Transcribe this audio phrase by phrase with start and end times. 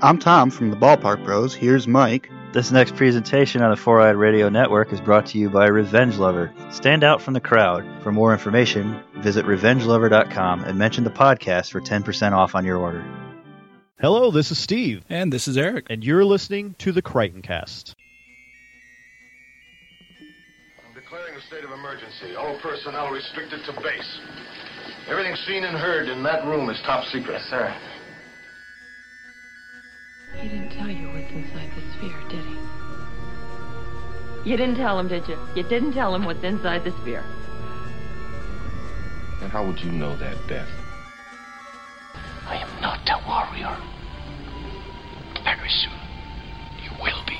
[0.00, 1.54] I'm Tom from the Ballpark Bros.
[1.54, 2.30] Here's Mike.
[2.52, 6.16] This next presentation on the Four Eyed Radio Network is brought to you by Revenge
[6.16, 6.52] Lover.
[6.70, 7.84] Stand out from the crowd.
[8.02, 13.04] For more information, visit revengelover.com and mention the podcast for 10% off on your order.
[14.00, 15.86] Hello, this is Steve, And this is Eric.
[15.90, 17.96] and you're listening to the Crichton Cast.
[20.86, 22.36] I'm declaring a state of emergency.
[22.36, 24.20] All personnel restricted to base.
[25.08, 27.32] Everything seen and heard in that room is top secret.
[27.40, 27.74] Yes, sir.
[30.40, 32.56] He didn't tell you what's inside the sphere, did he?
[34.50, 35.36] You didn't tell him, did you?
[35.56, 37.24] You didn't tell him what's inside the sphere.
[39.42, 40.68] And how would you know that, Beth?
[42.46, 43.76] I am not a warrior.
[45.42, 45.92] Very soon,
[46.84, 47.38] you will be.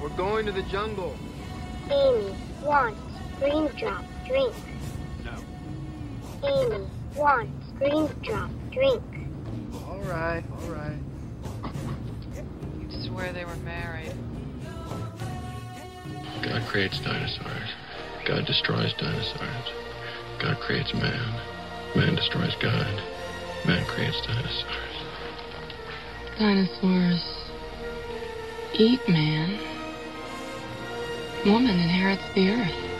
[0.00, 1.14] We're going to the jungle.
[1.90, 3.00] Amy wants
[3.38, 4.54] green drop drink.
[5.24, 5.38] No.
[6.48, 9.02] Amy wants green drop drink.
[9.86, 10.98] All right, all right.
[13.08, 14.12] You'd they were married.
[16.42, 17.70] God creates dinosaurs.
[18.26, 19.72] God destroys dinosaurs.
[20.38, 21.40] God creates man.
[21.96, 23.02] Man destroys God.
[23.64, 24.74] Man creates dinosaurs.
[26.38, 27.24] Dinosaurs
[28.74, 29.58] eat man.
[31.46, 32.97] Woman inherits the earth.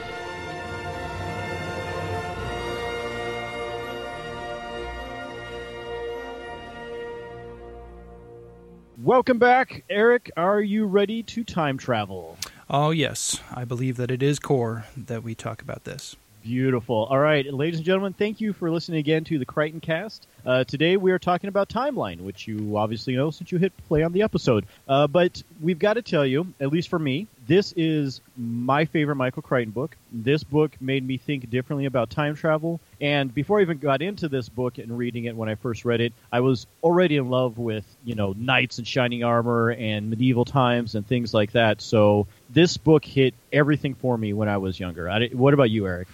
[9.09, 10.31] Welcome back, Eric.
[10.37, 12.37] Are you ready to time travel?
[12.69, 13.41] Oh, yes.
[13.51, 16.15] I believe that it is core that we talk about this.
[16.43, 17.07] Beautiful.
[17.07, 20.27] All right, ladies and gentlemen, thank you for listening again to the Crichton Cast.
[20.45, 24.03] Uh, today we are talking about Timeline, which you obviously know since you hit play
[24.03, 24.67] on the episode.
[24.87, 29.17] Uh, but we've got to tell you, at least for me, this is my favorite
[29.17, 29.97] Michael Crichton book.
[30.13, 32.79] This book made me think differently about time travel.
[33.01, 36.03] And before I even got into this book and reading it when I first read
[36.03, 40.45] it, I was already in love with, you know, knights and shining armor and medieval
[40.45, 41.81] times and things like that.
[41.81, 45.09] So this book hit everything for me when I was younger.
[45.09, 46.09] I, what about you, Eric?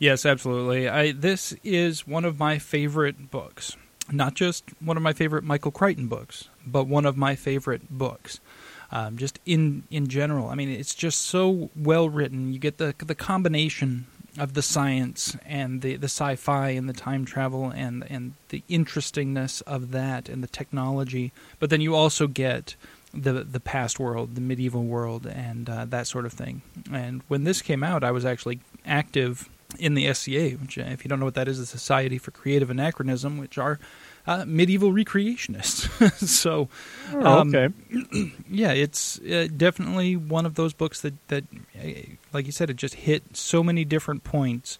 [0.00, 0.88] Yes, absolutely.
[0.88, 3.76] I this is one of my favorite books.
[4.10, 8.40] Not just one of my favorite Michael Crichton books, but one of my favorite books.
[8.92, 10.48] Um, just in in general.
[10.48, 12.52] I mean, it's just so well written.
[12.52, 14.06] You get the the combination
[14.38, 19.60] of the science and the, the sci-fi and the time travel and and the interestingness
[19.62, 21.32] of that and the technology.
[21.58, 22.76] But then you also get
[23.12, 26.62] the the past world, the medieval world, and uh, that sort of thing.
[26.92, 31.04] And when this came out, I was actually active in the SCA, which, uh, if
[31.04, 33.78] you don't know what that is, the Society for Creative Anachronism, which are
[34.26, 35.88] uh, medieval recreationists.
[36.26, 36.68] so,
[37.14, 37.74] um, okay.
[38.50, 41.44] yeah, it's uh, definitely one of those books that that,
[41.78, 41.88] uh,
[42.32, 44.78] like you said, it just hit so many different points.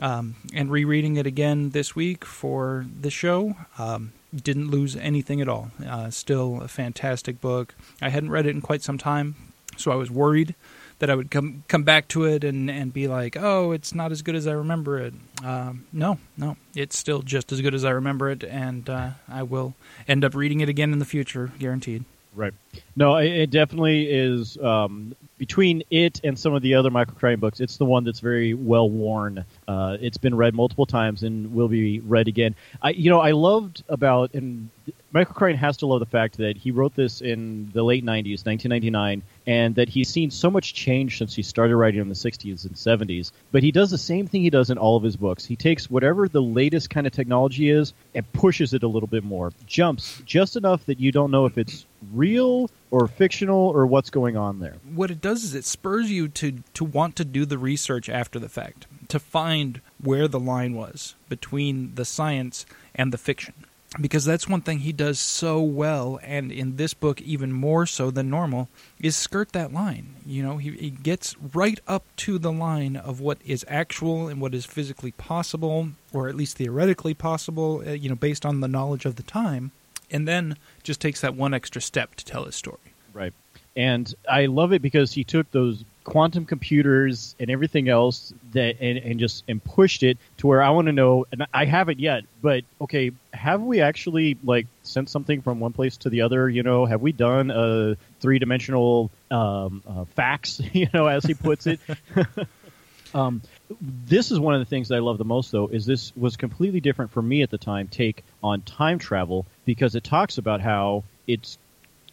[0.00, 5.48] Um, and rereading it again this week for the show, um, didn't lose anything at
[5.48, 5.72] all.
[5.84, 7.74] Uh, still a fantastic book.
[8.00, 9.34] I hadn't read it in quite some time,
[9.76, 10.54] so I was worried
[10.98, 14.12] that I would come come back to it and, and be like, oh, it's not
[14.12, 15.14] as good as I remember it.
[15.44, 19.42] Um, no, no, it's still just as good as I remember it, and uh, I
[19.42, 19.74] will
[20.06, 22.04] end up reading it again in the future, guaranteed.
[22.38, 22.54] Right.
[22.94, 24.56] No, it, it definitely is.
[24.58, 28.20] Um, between it and some of the other Michael Crichton books, it's the one that's
[28.20, 29.44] very well worn.
[29.66, 32.54] Uh, it's been read multiple times and will be read again.
[32.80, 34.70] I, you know, I loved about and
[35.10, 38.46] Michael Crichton has to love the fact that he wrote this in the late '90s,
[38.46, 42.66] 1999, and that he's seen so much change since he started writing in the 60s
[42.66, 43.32] and 70s.
[43.50, 45.44] But he does the same thing he does in all of his books.
[45.44, 49.24] He takes whatever the latest kind of technology is and pushes it a little bit
[49.24, 54.10] more, jumps just enough that you don't know if it's real or fictional or what's
[54.10, 54.76] going on there.
[54.94, 58.38] What it does is it spurs you to to want to do the research after
[58.38, 63.54] the fact, to find where the line was between the science and the fiction.
[63.98, 68.10] Because that's one thing he does so well, and in this book even more so
[68.10, 68.68] than normal,
[69.00, 70.16] is skirt that line.
[70.26, 74.42] You know, he, he gets right up to the line of what is actual and
[74.42, 78.68] what is physically possible, or at least theoretically possible, uh, you know, based on the
[78.68, 79.72] knowledge of the time,
[80.10, 82.78] and then just takes that one extra step to tell his story.
[83.12, 83.32] Right.
[83.76, 88.98] And I love it because he took those quantum computers and everything else that and,
[88.98, 92.24] and just and pushed it to where I want to know and I haven't yet,
[92.40, 96.48] but okay, have we actually like sent something from one place to the other?
[96.48, 100.60] You know, have we done a three dimensional um, uh, fax?
[100.72, 101.80] You know, as he puts it.
[103.14, 103.42] um,
[103.80, 106.36] this is one of the things that I love the most, though, is this was
[106.36, 107.88] completely different for me at the time.
[107.88, 111.58] Take on time travel because it talks about how it's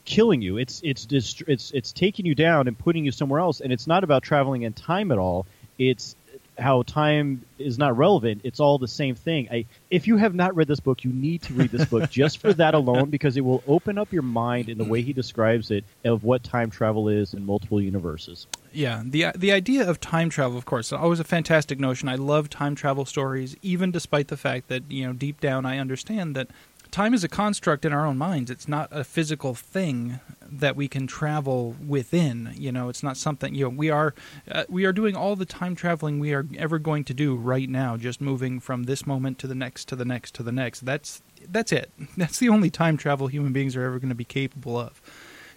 [0.03, 0.57] killing you.
[0.57, 3.87] It's it's dist- it's it's taking you down and putting you somewhere else, and it's
[3.87, 5.45] not about traveling in time at all.
[5.77, 6.15] It's
[6.57, 8.41] how time is not relevant.
[8.43, 9.47] It's all the same thing.
[9.51, 12.39] I, if you have not read this book, you need to read this book just
[12.39, 15.19] for that alone because it will open up your mind in the way he mm-hmm.
[15.19, 18.47] describes it of what time travel is in multiple universes.
[18.71, 22.09] Yeah, the the idea of time travel, of course, is always a fantastic notion.
[22.09, 25.77] I love time travel stories, even despite the fact that you know deep down I
[25.77, 26.49] understand that
[26.95, 28.50] time is a construct in our own minds.
[28.50, 32.53] It's not a physical thing that we can travel within.
[32.56, 33.53] You know, it's not something.
[33.53, 34.15] You know, we are
[34.50, 37.69] uh, we are doing all the time traveling we are ever going to do right
[37.69, 40.86] now, just moving from this moment to the next, to the next, to the next.
[40.86, 41.92] That's that's it.
[42.18, 45.01] That's the only time travel human beings are ever going to be capable of.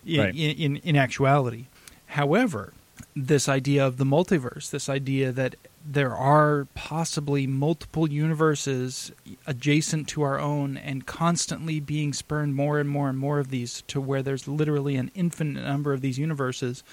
[0.05, 0.35] In, Right.
[0.35, 1.67] in, in in actuality,
[2.07, 2.73] however,
[3.15, 5.55] this idea of the multiverse, this idea that
[5.91, 9.11] there are possibly multiple universes
[9.47, 13.83] adjacent to our own and constantly being spurned more and more and more of these
[13.89, 16.85] to where there's literally an infinite number of these universes,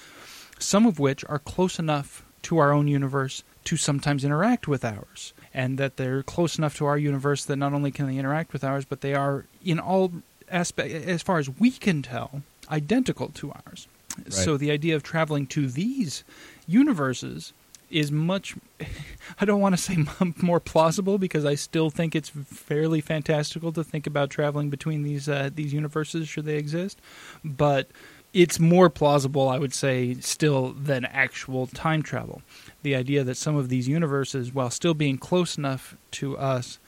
[0.58, 5.34] some of which are close enough to our own universe to sometimes interact with ours.
[5.52, 8.64] And that they're close enough to our universe that not only can they interact with
[8.64, 10.12] ours, but they are in all
[10.50, 13.88] aspect as far as we can tell, identical to ours.
[14.30, 16.24] So the idea of traveling to these
[16.66, 17.52] universes
[17.90, 18.54] is much
[19.40, 19.98] I don't want to say
[20.42, 25.28] more plausible because I still think it's fairly fantastical to think about traveling between these
[25.28, 27.00] uh, these universes should they exist,
[27.44, 27.88] but
[28.32, 32.42] it's more plausible I would say still than actual time travel.
[32.82, 36.78] The idea that some of these universes while still being close enough to us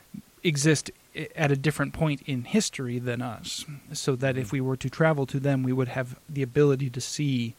[0.45, 0.91] exist
[1.35, 5.27] at a different point in history than us so that if we were to travel
[5.27, 7.55] to them we would have the ability to see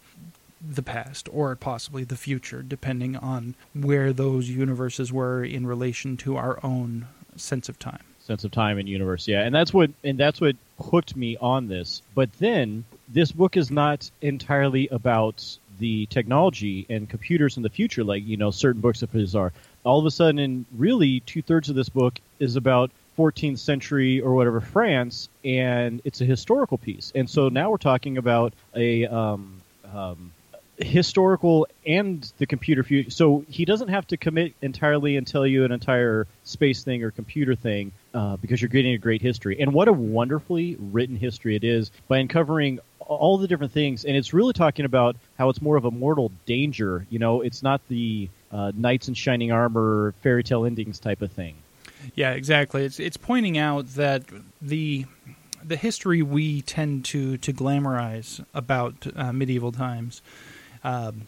[0.61, 6.35] the past or possibly the future, depending on where those universes were in relation to
[6.35, 8.03] our own sense of time.
[8.19, 9.27] sense of time and universe.
[9.27, 12.01] Yeah, and that's what and that's what hooked me on this.
[12.13, 18.03] But then this book is not entirely about the technology and computers in the future,
[18.03, 19.53] like you know certain books of his are.
[19.83, 24.21] All of a sudden, and really two thirds of this book is about 14th century
[24.21, 27.11] or whatever France, and it's a historical piece.
[27.15, 29.61] And so now we're talking about a um,
[29.93, 30.31] um,
[30.79, 33.11] historical and the computer future.
[33.11, 37.11] So he doesn't have to commit entirely and tell you an entire space thing or
[37.11, 39.59] computer thing uh, because you're getting a great history.
[39.59, 44.05] And what a wonderfully written history it is by uncovering all the different things.
[44.05, 47.05] And it's really talking about how it's more of a mortal danger.
[47.09, 51.31] You know, it's not the uh, knights in shining armor, fairy tale endings type of
[51.31, 51.55] thing.
[52.15, 52.85] Yeah, exactly.
[52.85, 54.23] It's it's pointing out that
[54.61, 55.05] the
[55.61, 60.21] the history we tend to to glamorize about uh, medieval times
[60.83, 61.27] um,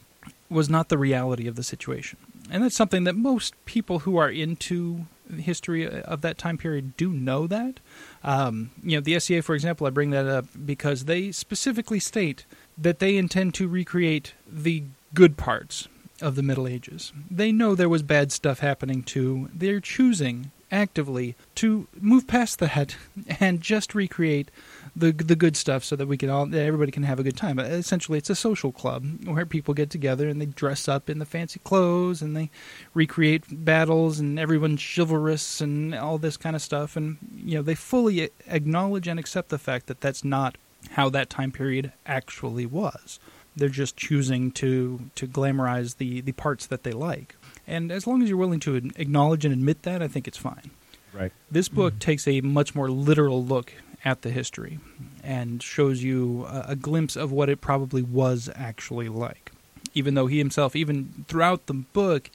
[0.49, 2.17] was not the reality of the situation,
[2.49, 5.05] and that's something that most people who are into
[5.39, 7.79] history of that time period do know that.
[8.23, 12.45] Um, you know, the SCA, for example, I bring that up because they specifically state
[12.77, 14.83] that they intend to recreate the
[15.13, 15.87] good parts
[16.21, 17.13] of the Middle Ages.
[17.29, 19.49] They know there was bad stuff happening too.
[19.53, 22.95] They're choosing actively to move past that
[23.39, 24.49] and just recreate
[24.95, 27.37] the the good stuff so that we can all that everybody can have a good
[27.37, 27.59] time.
[27.59, 31.25] Essentially, it's a social club where people get together and they dress up in the
[31.25, 32.49] fancy clothes and they
[32.93, 36.95] recreate battles and everyone's chivalrous and all this kind of stuff.
[36.95, 40.57] And you know, they fully acknowledge and accept the fact that that's not
[40.91, 43.19] how that time period actually was.
[43.55, 47.35] They're just choosing to to glamorize the the parts that they like.
[47.67, 50.71] And as long as you're willing to acknowledge and admit that, I think it's fine.
[51.13, 51.31] Right.
[51.49, 51.99] This book mm-hmm.
[51.99, 53.73] takes a much more literal look
[54.03, 54.79] at the history
[55.23, 59.51] and shows you a, a glimpse of what it probably was actually like.
[59.93, 62.29] Even though he himself, even throughout the book,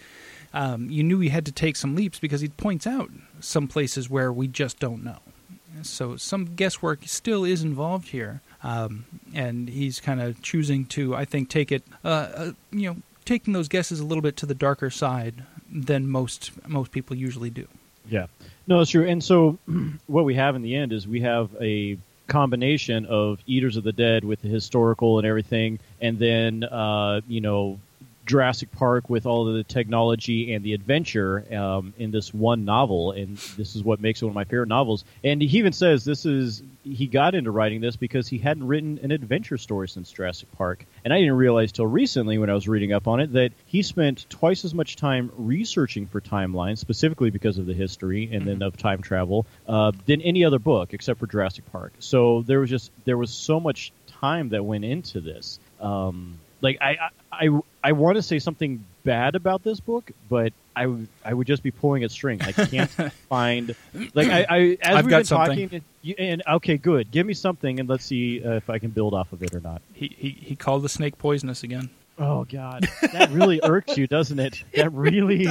[0.52, 4.10] um, you knew he had to take some leaps because he points out some places
[4.10, 5.18] where we just don't know.
[5.82, 9.04] So some guesswork still is involved here, um,
[9.34, 12.96] and he's kind of choosing to, I think, take it, uh, uh, you know,
[13.26, 17.50] taking those guesses a little bit to the darker side than most most people usually
[17.50, 17.68] do.
[18.08, 18.26] Yeah.
[18.66, 19.06] No, it's true.
[19.06, 19.58] And so
[20.06, 23.92] what we have in the end is we have a combination of Eaters of the
[23.92, 27.78] Dead with the historical and everything, and then uh, you know
[28.26, 33.12] Jurassic Park with all of the technology and the adventure um, in this one novel,
[33.12, 35.04] and this is what makes it one of my favorite novels.
[35.24, 38.98] And he even says this is he got into writing this because he hadn't written
[39.02, 42.68] an adventure story since Jurassic Park, and I didn't realize till recently when I was
[42.68, 47.30] reading up on it that he spent twice as much time researching for timelines, specifically
[47.30, 51.20] because of the history and then of time travel, uh, than any other book except
[51.20, 51.92] for Jurassic Park.
[52.00, 55.60] So there was just there was so much time that went into this.
[55.80, 57.08] Um, like I, I,
[57.40, 61.46] I, I want to say something bad about this book, but I, would- I would
[61.46, 62.40] just be pulling at string.
[62.42, 62.90] I can't
[63.28, 63.74] find
[64.14, 65.48] like I, I as I've we've got been something.
[65.48, 67.10] talking, and, you- and okay, good.
[67.10, 69.60] Give me something, and let's see uh, if I can build off of it or
[69.60, 69.82] not.
[69.94, 71.90] He he, he called the snake poisonous again.
[72.18, 74.62] Oh God, that really irks you, doesn't it?
[74.76, 75.46] That really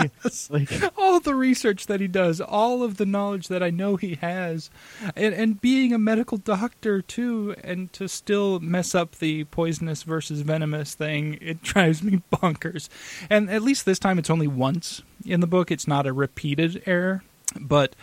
[0.49, 4.15] like all the research that he does, all of the knowledge that I know he
[4.15, 4.69] has,
[5.15, 10.41] and, and being a medical doctor too, and to still mess up the poisonous versus
[10.41, 12.87] venomous thing, it drives me bonkers.
[13.29, 16.83] And at least this time, it's only once in the book; it's not a repeated
[16.85, 17.23] error,
[17.59, 17.95] but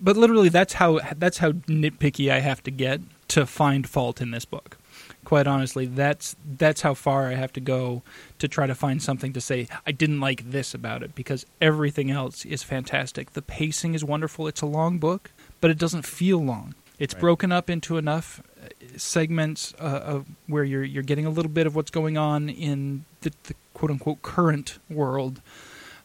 [0.00, 4.30] but literally, that's how that's how nitpicky I have to get to find fault in
[4.30, 4.78] this book
[5.24, 8.02] quite honestly, that's that's how far I have to go
[8.38, 12.10] to try to find something to say I didn't like this about it because everything
[12.10, 13.32] else is fantastic.
[13.32, 14.46] The pacing is wonderful.
[14.48, 16.74] It's a long book, but it doesn't feel long.
[16.98, 17.20] It's Right.
[17.20, 21.66] broken up into enough uh, segments uh, of where you're you're getting a little bit
[21.66, 25.40] of what's going on in the, the quote unquote current world,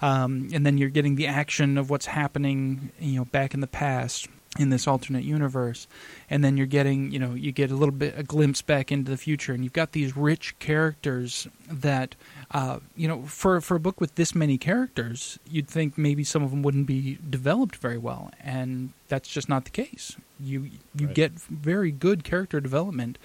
[0.01, 3.67] um, and then you're getting the action of what's happening, you know, back in the
[3.67, 4.27] past
[4.59, 5.87] in this alternate universe
[6.29, 9.11] and then you're getting you know you get a little bit a glimpse back into
[9.11, 12.15] the future and you've got these rich characters that
[12.51, 16.43] uh, you know for for a book with this many characters you'd think maybe some
[16.43, 21.07] of them wouldn't be developed very well and that's just not the case you you
[21.07, 21.15] Right.
[21.15, 23.17] get very good character development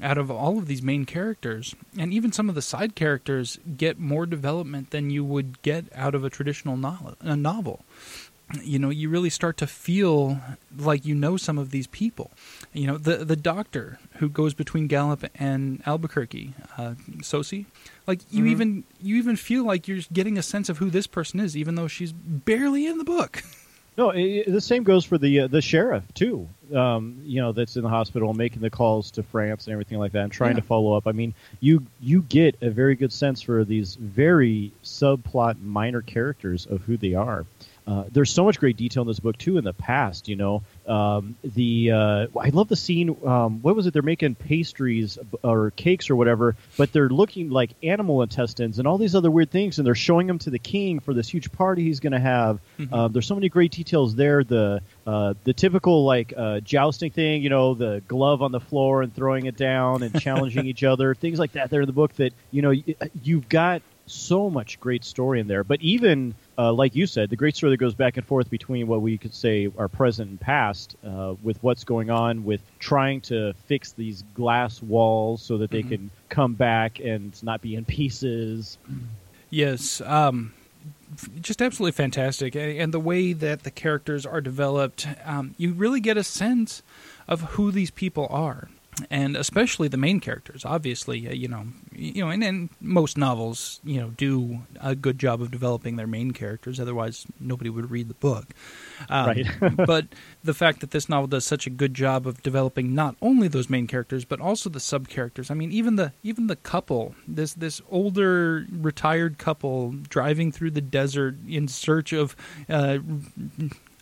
[0.00, 3.98] out of all of these main characters and even some of the side characters get
[3.98, 7.84] more development than you would get out of a traditional novel, a novel
[8.62, 10.40] you know you really start to feel
[10.78, 12.30] like you know some of these people
[12.72, 17.66] you know the the doctor who goes between Gallup and Albuquerque uh Tsosie
[18.06, 18.48] like you Mhm.
[18.48, 21.74] even you even feel like you're getting a sense of who this person is even
[21.74, 23.42] though she's barely in the book
[23.98, 24.12] no.
[24.12, 26.48] i the same goes for the uh, the sheriff too.
[26.74, 30.12] Um, you know, that's in the hospital making the calls to France and everything like
[30.12, 30.60] that, and trying Yeah.
[30.60, 31.06] to follow up.
[31.06, 36.66] I mean, you you get a very good sense for these very subplot minor characters
[36.66, 37.46] of who they are.
[37.86, 39.56] Uh, there's so much great detail in this book too.
[39.56, 43.16] In the past, you know, um, the uh, I love the scene.
[43.24, 43.94] Um, what was it?
[43.94, 48.98] They're making pastries or cakes or whatever, but they're looking like animal intestines and all
[48.98, 51.82] these other weird things, and they're showing them to the king for this huge party
[51.84, 52.60] he's going to have.
[52.78, 52.92] Mhm.
[52.92, 54.44] Um, there's so many great details there.
[54.44, 59.00] The uh, the typical like uh, jousting thing, you know, the glove on the floor
[59.02, 61.70] and throwing it down and challenging each other, things like that.
[61.70, 65.46] There in the book that you know y- you've got so much great story in
[65.48, 65.64] there.
[65.64, 68.86] But even uh, like you said, the great story that goes back and forth between
[68.86, 73.20] what we could say are present and past, uh, with what's going on with trying
[73.22, 75.88] to fix these glass walls so that they Mhm.
[75.88, 78.78] can come back and not be in pieces.
[79.50, 80.52] Yes, um,
[81.40, 86.16] just absolutely fantastic, and the way that the characters are developed, um, you really get
[86.16, 86.82] a sense
[87.26, 88.68] of who these people are,
[89.10, 90.64] and especially the main characters.
[90.64, 95.18] Obviously, uh, you know, you know, and, and most novels, you know, do a good
[95.18, 96.80] job of developing their main characters.
[96.80, 98.46] Otherwise, nobody would read the book.
[99.08, 99.46] Um, Right.
[99.86, 100.06] but
[100.42, 103.68] the fact that this novel does such a good job of developing not only those
[103.68, 105.50] main characters but also the sub characters.
[105.50, 110.80] I mean, even the even the couple, this this older retired couple driving through the
[110.80, 112.34] desert in search of
[112.68, 112.98] uh,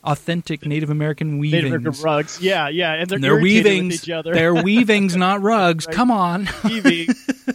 [0.07, 1.65] authentic Native American weavings.
[1.65, 3.95] Native American rugs, yeah, yeah, and they're, They're irritated with weavings.
[4.05, 4.33] each other.
[4.35, 5.87] They're weavings, not rugs.
[5.87, 5.95] Right.
[5.97, 6.49] Come on.
[6.65, 7.09] Weaving.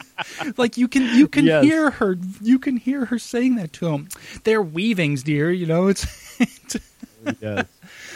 [0.58, 1.64] like you can you can Yes.
[1.64, 4.10] hear her you can hear her saying that to him.
[4.44, 5.52] They're weavings, dear.
[5.52, 6.06] You know it's.
[7.40, 7.66] yes.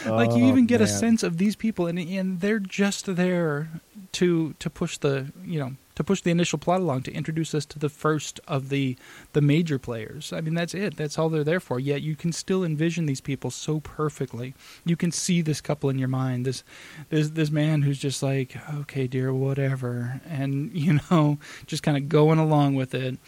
[0.04, 3.16] Oh, like you Oh, even get a sense of these people and and they're just
[3.16, 3.68] there
[4.12, 7.66] to to push the you know to push the initial plot along to introduce us
[7.66, 8.96] to the first of the
[9.32, 10.32] the major players.
[10.32, 10.96] I mean that's it.
[10.96, 11.80] That's all they're there for.
[11.80, 14.54] Yet you can still envision these people so perfectly.
[14.84, 16.62] You can see this couple in your mind this
[17.08, 20.20] this this man who's just like okay dear whatever.
[20.28, 23.18] And you know just kind of going along with it.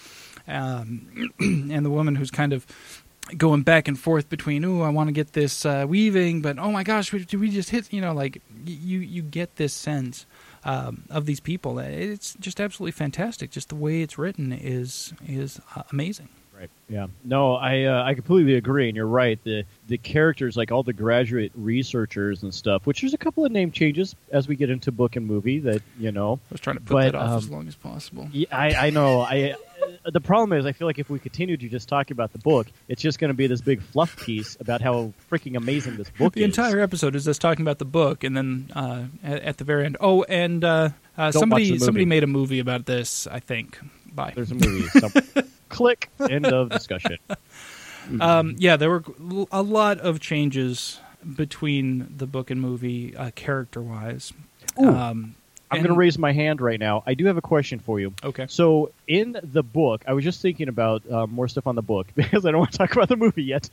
[0.46, 2.66] Um, and the woman who's kind of
[3.36, 6.70] going back and forth between oh I want to get this uh, weaving but oh
[6.70, 10.24] my gosh we- we just hit you know like you you get this sense
[10.64, 15.60] um, of these people it's just absolutely fantastic just the way it's written is is
[15.76, 16.70] uh, amazing Right.
[16.88, 17.06] Yeah.
[17.24, 19.38] No, I uh, I completely agree, and you're right.
[19.44, 23.52] The the characters, like all the graduate researchers and stuff, which there's a couple of
[23.52, 26.40] name changes as we get into book and movie that you know.
[26.50, 28.88] I was trying to put But, that off as um, long as possible Yeah, I,
[28.88, 29.20] I know.
[29.20, 29.54] I
[30.12, 32.66] the problem is, I feel like if we continue to just talk about the book,
[32.88, 36.34] it's just going to be this big fluff piece about how freaking amazing this book
[36.34, 36.46] the is.
[36.46, 39.84] entire episode is us talking about the book and then uh, at, at the very
[39.84, 43.78] end oh and uh, uh, somebody somebody made a movie about this I think
[44.12, 44.88] bye There's a movie.
[45.68, 46.10] Click.
[46.30, 47.18] End of discussion.
[48.20, 49.04] Um, yeah, there were
[49.52, 50.98] a lot of changes
[51.36, 54.32] between the book and movie, uh, character wise.
[54.78, 55.34] Um,
[55.70, 57.02] I'm going to raise my hand right now.
[57.06, 58.14] I do have a question for you.
[58.22, 58.46] Okay.
[58.48, 62.08] So in the book, I was just thinking about uh, more stuff on the book
[62.14, 63.68] because I don't want to talk about the movie yet.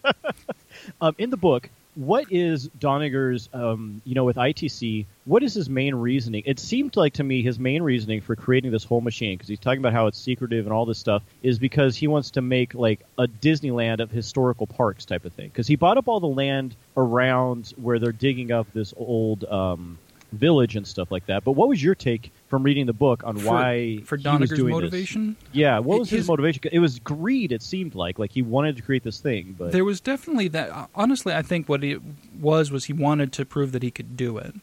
[1.02, 5.06] um, in the book, what is Doniger's, um, you know, with ITC?
[5.24, 6.44] What is his main reasoning?
[6.46, 9.60] It seemed like to me his main reasoning for creating this whole machine, because he's
[9.60, 12.74] talking about how it's secretive and all this stuff, is because he wants to make
[12.74, 15.48] like a Disneyland of historical parks type of thing.
[15.48, 19.98] Because he bought up all the land around where they're digging up this old um,
[20.36, 21.44] village and stuff like that.
[21.44, 24.68] But what was your take from reading the book on For- why for Doniger's doing
[24.68, 24.82] this?
[24.84, 25.36] motivation?
[25.51, 26.62] Yeah, what was his, His- motivation?
[26.72, 27.51] It was greed.
[27.51, 30.89] It seemed like like he wanted to create this thing, but There was definitely that.
[30.96, 32.01] Honestly, I think what it
[32.39, 34.54] was was he wanted to prove that he could do it.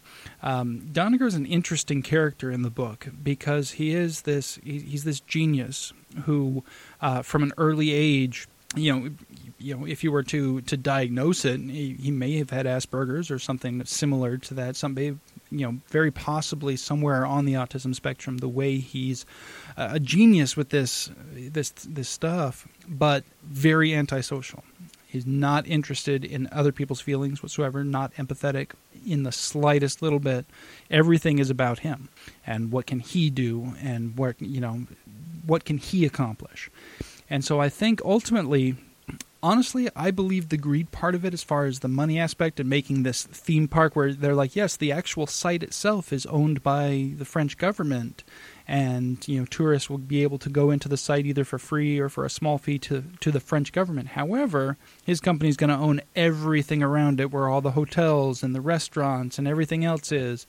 [0.43, 4.59] Um, Doniger is an interesting character in the book because he is this.
[4.62, 5.93] he- He's this genius
[6.25, 6.62] who,
[7.00, 9.11] uh, from an early age, you know,
[9.62, 13.31] you know, if you were to to diagnose it, he, he may have had Asperger's
[13.31, 14.76] or something similar to that.
[14.76, 15.19] Somebody,
[15.50, 18.38] you know, very possibly somewhere on the autism spectrum.
[18.38, 19.25] The way he's
[19.76, 24.64] uh, a genius with this this this stuff, but very antisocial.
[25.07, 28.71] He's not interested in other people's feelings whatsoever, not empathetic
[29.07, 30.47] in the slightest little bit.
[30.90, 32.09] Everything is about him
[32.47, 34.87] and what can he do and what you know
[35.47, 36.71] what can he accomplish.
[37.28, 38.76] And so I think ultimately
[39.43, 42.69] honestly, I believe the greed part of it, as far as the money aspect and
[42.69, 47.13] making this theme park, where they're like, yes, the actual site itself is owned by
[47.17, 48.25] the French government,
[48.69, 51.99] and you know, tourists will be able to go into the site either for free
[51.99, 54.09] or for a small fee to to the French government.
[54.09, 58.55] However, his company is going to own everything around it, where all the hotels and
[58.55, 60.47] the restaurants and everything else is.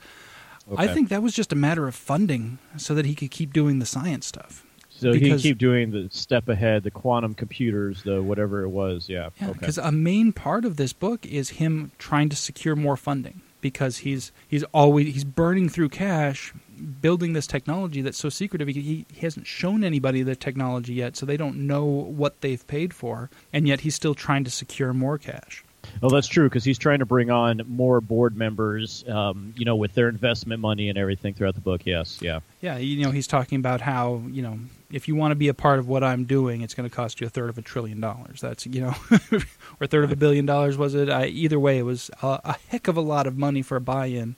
[0.78, 3.80] I think that was just a matter of funding, so that he could keep doing
[3.80, 4.66] the science stuff.
[5.04, 9.10] So he keep doing the step ahead, the quantum computers, the whatever it was.
[9.10, 9.60] Yeah, Yeah, okay.
[9.60, 14.00] because a main part of this book is him trying to secure more funding because
[14.00, 16.54] he's he's always he's burning through cash
[17.02, 18.68] building this technology that's so secretive.
[18.68, 22.94] He, he hasn't shown anybody the technology yet, so they don't know what they've paid
[22.94, 25.64] for, and yet he's still trying to secure more cash.
[26.02, 29.76] Oh, that's true because he's trying to bring on more board members, um, you know,
[29.76, 31.82] with their investment money and everything throughout the book.
[31.86, 32.40] Yes, yeah.
[32.62, 34.60] Yeah, you know, he's talking about how you know
[34.92, 37.20] if you want to be a part of what I'm doing, it's going to cost
[37.20, 38.42] you a third of a trillion dollars.
[38.42, 38.96] That's you know,
[39.32, 39.40] or
[39.82, 41.10] a third of a billion dollars was it?
[41.10, 43.82] I, either way, it was a, a heck of a lot of money for a
[43.82, 44.36] buy-in.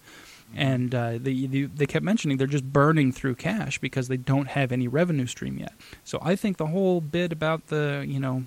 [0.55, 4.87] And uh, they kept mentioning they're just burning through cash because they don't have any
[4.87, 5.73] revenue stream yet.
[6.05, 8.45] So I think the whole bit about the you know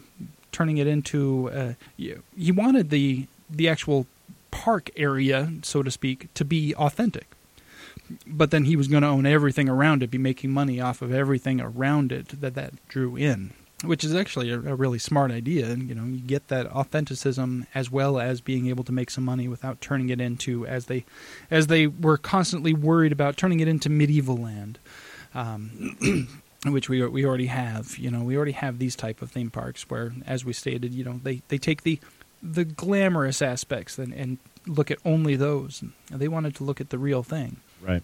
[0.53, 4.07] turning it into uh, he wanted the the actual
[4.51, 7.27] park area, so to speak, to be authentic
[8.27, 11.13] but then he was going to own everything around it, be making money off of
[11.13, 13.53] everything around it that that drew in,
[13.85, 15.67] which is actually a, a really smart idea.
[15.71, 19.25] And you know, you get that authenticism as well as being able to make some
[19.25, 21.05] money without turning it into as they
[21.51, 24.79] as they were constantly worried about turning it into medieval land.
[25.35, 26.29] Um,
[26.65, 29.89] which we we already have, you know, we already have these type of theme parks
[29.89, 32.01] where, as we stated, you know, they, they take the
[32.43, 35.83] the glamorous aspects and, and look at only those.
[36.11, 37.57] They wanted to look at the real thing.
[37.81, 38.03] Right.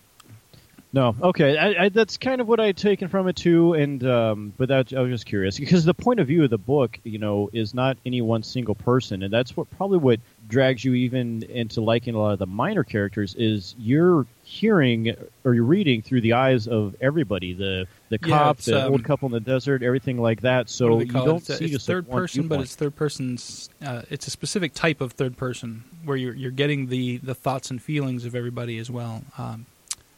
[0.92, 4.04] No, okay, I, I, that's kind of what I had taken from it too, and
[4.06, 7.00] um, but that I was just curious because the point of view of the book,
[7.02, 10.94] you know, is not any one single person, and that's what probably what drags you
[10.94, 16.02] even into liking a lot of the minor characters is you're hearing or you're reading
[16.02, 19.40] through the eyes of everybody, the the Yeah, cop, the um, old couple in the
[19.40, 20.68] desert, everything like that.
[20.68, 22.94] So do you don't It's a- see it's just third like person, but it's third
[22.94, 23.70] person's.
[23.84, 27.70] Uh, it's a specific type of third person where you're you're getting the the thoughts
[27.70, 29.22] and feelings of everybody as well.
[29.38, 29.66] Um,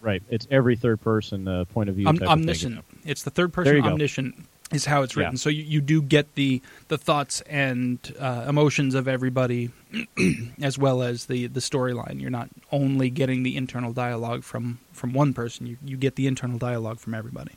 [0.03, 0.23] right.
[0.29, 2.07] It's every third person uh, point of view.
[2.09, 2.85] om- type of omniscient.
[3.05, 4.43] It's the third person omniscient go.
[4.73, 5.23] Is how it's Yeah.
[5.25, 5.37] written.
[5.37, 9.71] So you, you do get the the thoughts and uh, emotions of everybody,
[10.63, 12.21] as well as the the storyline.
[12.21, 15.67] You're not only getting the internal dialogue from from one person.
[15.67, 17.53] You you get the internal dialogue from everybody.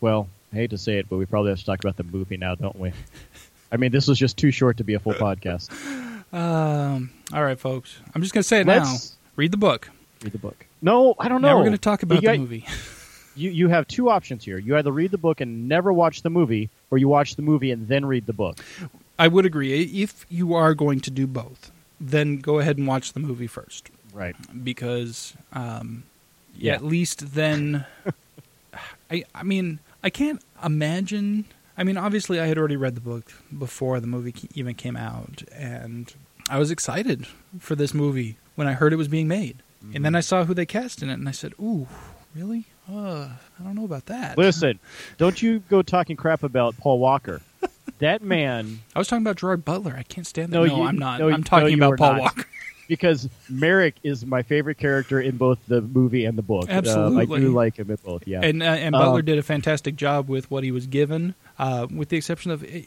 [0.00, 2.36] Well, I hate to say it, but we probably have to talk about the movie
[2.36, 2.92] now, don't we?
[3.72, 5.70] I mean, this was just too short to be a full podcast.
[6.32, 7.98] Um, all right, folks.
[8.14, 9.14] I'm just gonna say it Let's- now.
[9.36, 9.90] Read the book.
[10.22, 10.66] Read the book.
[10.82, 11.48] No, I don't know.
[11.48, 12.66] Now we're gonna talk about You the movie.
[13.36, 14.58] You you have two options here.
[14.58, 17.70] You either read the book and never watch the movie, or you watch the movie
[17.70, 18.58] and then read the book.
[19.18, 19.82] I would agree.
[19.82, 23.90] If you are going to do both, then go ahead and watch the movie first.
[24.12, 24.34] Right.
[24.64, 26.04] Because, um,
[26.56, 26.74] Yeah.
[26.74, 27.84] at least then,
[29.10, 31.44] I, I mean, I can't imagine.
[31.76, 35.42] I mean, obviously, I had already read the book before the movie even came out,
[35.52, 36.12] and
[36.48, 37.26] I was excited
[37.60, 39.62] for this movie when I heard it was being made.
[39.94, 41.86] And then I saw who they cast in it, and I said, "Ooh,
[42.34, 42.64] really?
[42.90, 43.28] Uh,
[43.60, 44.78] I don't know about that." Listen,
[45.18, 47.40] don't you go talking crap about Paul Walker.
[48.00, 48.78] That man.
[48.94, 49.96] I was talking about Gerard Butler.
[49.98, 50.56] I can't stand that.
[50.56, 51.18] No, No, you, I'm not.
[51.18, 52.20] no, I'm talking no, about Paul not.
[52.20, 52.44] Walker.
[52.88, 56.70] because Marek is my favorite character in both the movie and the book.
[56.70, 58.26] Uh, I do like him in both.
[58.26, 61.34] Yeah, And uh, and Butler Um, did a fantastic job with what he was given,
[61.58, 62.82] uh, with the exception of eh,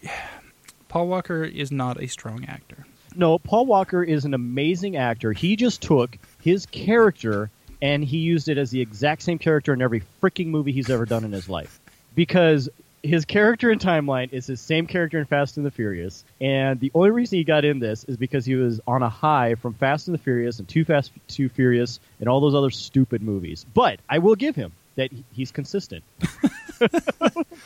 [0.87, 2.85] Paul Walker is not a strong actor.
[3.15, 5.33] No, Paul Walker is an amazing actor.
[5.33, 7.49] He just took his character
[7.81, 11.05] and he used it as the exact same character in every freaking movie he's ever
[11.05, 11.79] done in his life.
[12.13, 12.69] Because
[13.03, 16.91] his character in Timeline is his same character in Fast and the Furious, and the
[16.93, 20.07] only reason he got in this is because he was on a high from Fast
[20.07, 23.65] and the Furious and Too Fast, Too Furious, and all those other stupid movies.
[23.73, 26.03] But I will give him that he's consistent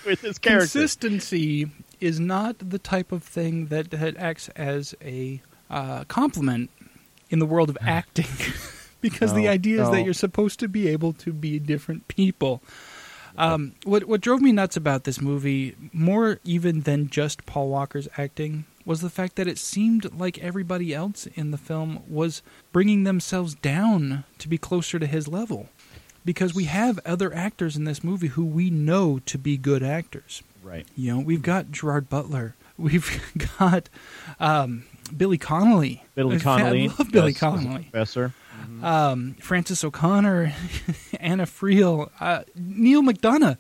[0.06, 0.60] with his character.
[0.60, 6.70] Consistency is not the type of thing that, that acts as a uh, compliment
[7.30, 8.28] in the world of acting,
[9.10, 12.62] because the No, idea is that you're supposed to be able to be different people.
[13.38, 18.08] Um, what what drove me nuts about this movie, more even than just Paul Walker's
[18.18, 22.42] acting, was the fact that it seemed like everybody else in the film was
[22.72, 25.70] bringing themselves down to be closer to his level.
[26.24, 30.42] Because we have other actors in this movie who we know to be good actors.
[30.64, 30.88] Right.
[30.98, 32.56] You know, we've got Gerard Butler.
[32.78, 33.22] We've
[33.60, 33.90] got
[34.40, 36.04] um, Billy Connolly.
[36.16, 36.88] Billy I Connolly.
[36.88, 37.84] love Billy yes, Connolly.
[37.92, 38.34] Professor.
[38.84, 40.54] Um, Frances O'Connor,
[41.20, 43.58] Anna Friel, uh, Neal McDonough.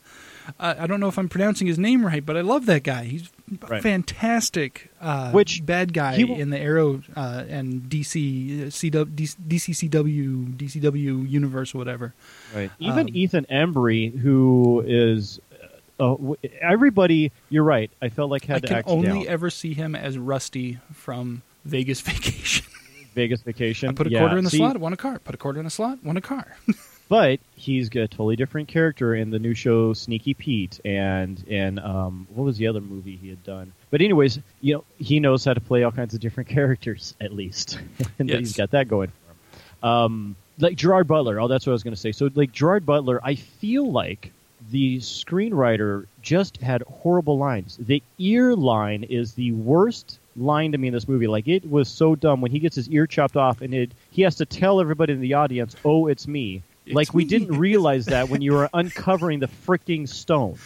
[0.60, 3.06] Uh, I don't know if I'm pronouncing his name right, but I love that guy.
[3.06, 3.30] He's
[3.70, 3.82] Right.
[3.84, 4.90] fantastic.
[5.00, 9.06] Uh, Which bad guy will- in the Arrow uh, and DC CW,
[9.48, 12.14] DCCW DCW universe or whatever.
[12.56, 12.72] Right.
[12.80, 15.40] Even Um, Ethan Embry, who is
[16.00, 16.16] uh,
[16.62, 17.92] everybody, you're right.
[18.02, 19.28] I felt like had I to can only down.
[19.28, 22.66] ever see him as Rusty from Vegas Vacation.
[23.16, 23.90] Vegas Vacation.
[23.90, 25.18] I put a Yeah, quarter in the see, slot, won a car.
[25.20, 26.46] Put a quarter in the slot, won a car.
[27.10, 32.28] but he's a totally different character in the new show Sneaky Pete, and and um,
[32.36, 33.74] what was the other movie he had done?
[33.90, 37.34] But anyways, you know, he knows how to play all kinds of different characters at
[37.34, 37.80] least,
[38.20, 38.40] and Yes.
[38.40, 39.32] he's got that going for
[39.88, 39.90] him.
[39.90, 41.40] Um, like Gerard Butler.
[41.40, 42.12] Oh, that's what I was going to say.
[42.12, 44.32] So like Gerard Butler, I feel like
[44.72, 47.78] the screenwriter just had horrible lines.
[47.80, 51.28] The ear line is the worst line to me in this movie.
[51.28, 54.22] Like it was so dumb when he gets his ear chopped off and it he
[54.24, 57.30] has to tell everybody in the audience, "Oh, it's me." It's like we me.
[57.30, 60.58] didn't realize that when you were uncovering the freaking stone.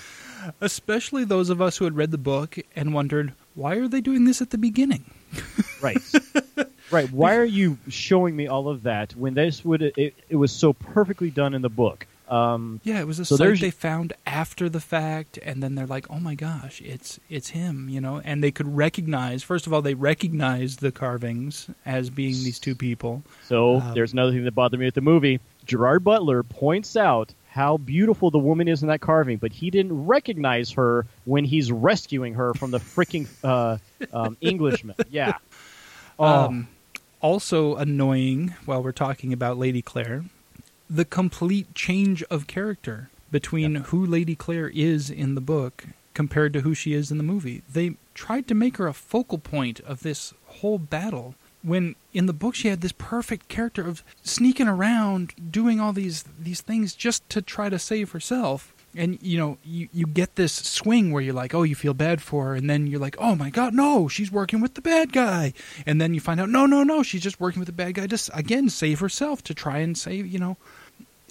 [0.62, 4.24] Especially those of us who had read the book and wondered, why are they doing
[4.24, 5.04] this at the beginning?
[5.82, 5.98] Right.
[6.92, 7.10] right.
[7.10, 10.74] Why are you showing me all of that when this would it, it was so
[10.74, 12.06] perfectly done in the book?
[12.30, 15.88] Um, Yeah, it was a So site they found after the fact, and then they're
[15.88, 18.22] like, "Oh my gosh, it's it's him," you know.
[18.24, 19.42] And they could recognize.
[19.44, 23.24] First of all, they recognized the carvings as being these two people.
[23.44, 25.40] So Um, there's another thing that bothered me with the movie.
[25.66, 30.06] Gerard Butler points out how beautiful the woman is in that carving, but he didn't
[30.06, 33.78] recognize her when he's rescuing her from the freaking uh,
[34.14, 34.96] um, Englishman.
[35.10, 35.34] Yeah.
[36.20, 36.68] Oh, Um,
[37.22, 40.24] also annoying while we're talking about Lady Claire,
[40.90, 46.62] the complete change of character between who Lady Claire is in the book compared to
[46.62, 47.62] who she is in the movie.
[47.72, 52.34] They tried to make her a focal point of this whole battle when in the
[52.34, 57.28] book she had this perfect character of sneaking around doing all these these things just
[57.30, 58.74] to try to save herself.
[58.96, 62.22] And you know you, you get this swing where you're like oh you feel bad
[62.22, 62.56] for her.
[62.56, 65.54] And then you're like oh my god no she's working with the bad guy.
[65.86, 68.08] And then you find out no no no she's just working with the bad guy
[68.08, 70.58] to again save herself to try and save you know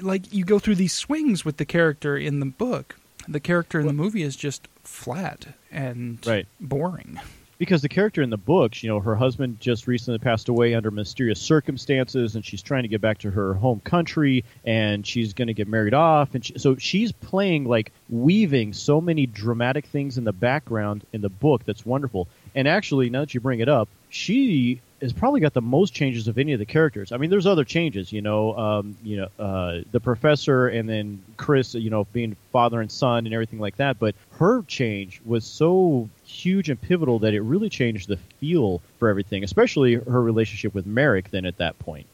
[0.02, 3.86] like you go through these swings with the character in the book the character in
[3.86, 6.46] the movie is just flat and Right.
[6.60, 7.20] boring
[7.58, 10.92] because the character in the books, you know, her husband just recently passed away under
[10.92, 15.48] mysterious circumstances, and she's trying to get back to her home country, and she's going
[15.48, 20.18] to get married off, and she, so she's playing like weaving so many dramatic things
[20.18, 22.28] in the background in the book that's wonderful.
[22.54, 26.28] And actually, now that you bring it up, she has probably got the most changes
[26.28, 27.12] of any of the characters.
[27.12, 31.22] I mean, there's other changes, you know, um, you know, uh, the professor and then
[31.36, 33.98] Chris, you know, being father and son and everything like that.
[33.98, 39.08] But her change was so huge and pivotal that it really changed the feel for
[39.08, 41.30] everything, especially her relationship with Marek.
[41.30, 42.06] Then at that point,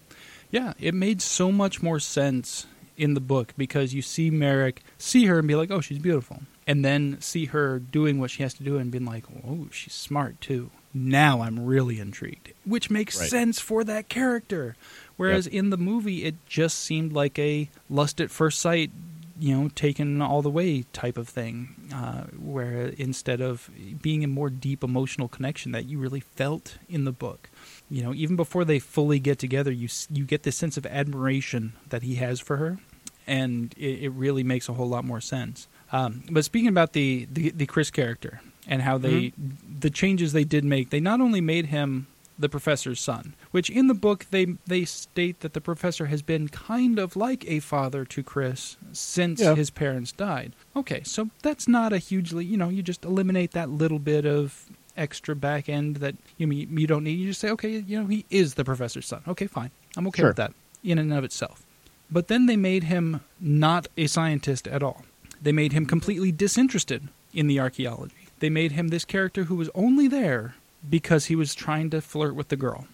[0.50, 2.66] Yeah, it made so much more sense
[2.96, 6.42] in the book because you see Marek see her and be like, "Oh, she's beautiful,"
[6.66, 9.94] and then see her doing what she has to do and being like, "Oh, she's
[9.94, 13.28] smart too." Now I'm really intrigued, which makes Right.
[13.28, 14.76] sense for that character.
[15.16, 18.92] Whereas in the movie, it just seemed like a lust at first sight,
[19.38, 21.90] you know, taken all the way type of thing.
[21.92, 23.68] Uh, where instead of
[24.00, 27.50] being a more deep emotional connection that you really felt in the book,
[27.90, 31.72] you know, even before they fully get together, you you get this sense of admiration
[31.88, 32.78] that he has for her,
[33.26, 35.66] and it, it really makes a whole lot more sense.
[35.92, 39.78] Um, but speaking about the, the the Chris character and how they mm-hmm.
[39.80, 42.06] the changes they did make, they not only made him
[42.38, 46.48] the professor's son, which in the book they they state that the professor has been
[46.48, 49.54] kind of like a father to Chris since Yeah.
[49.54, 50.52] his parents died.
[50.74, 54.64] Okay, so that's not a hugely you know you just eliminate that little bit of
[54.96, 57.18] extra back end that you mean you don't need.
[57.18, 59.22] You just say, okay, you know, he is the professor's son.
[59.28, 60.30] Okay, fine, I'm okay Sure.
[60.30, 61.64] with that in and of itself.
[62.10, 65.04] But then they made him not a scientist at all.
[65.40, 68.23] They made him completely disinterested in the archaeology.
[68.40, 70.54] They made him this character who was only there
[70.88, 72.86] because he was trying to flirt with the girl.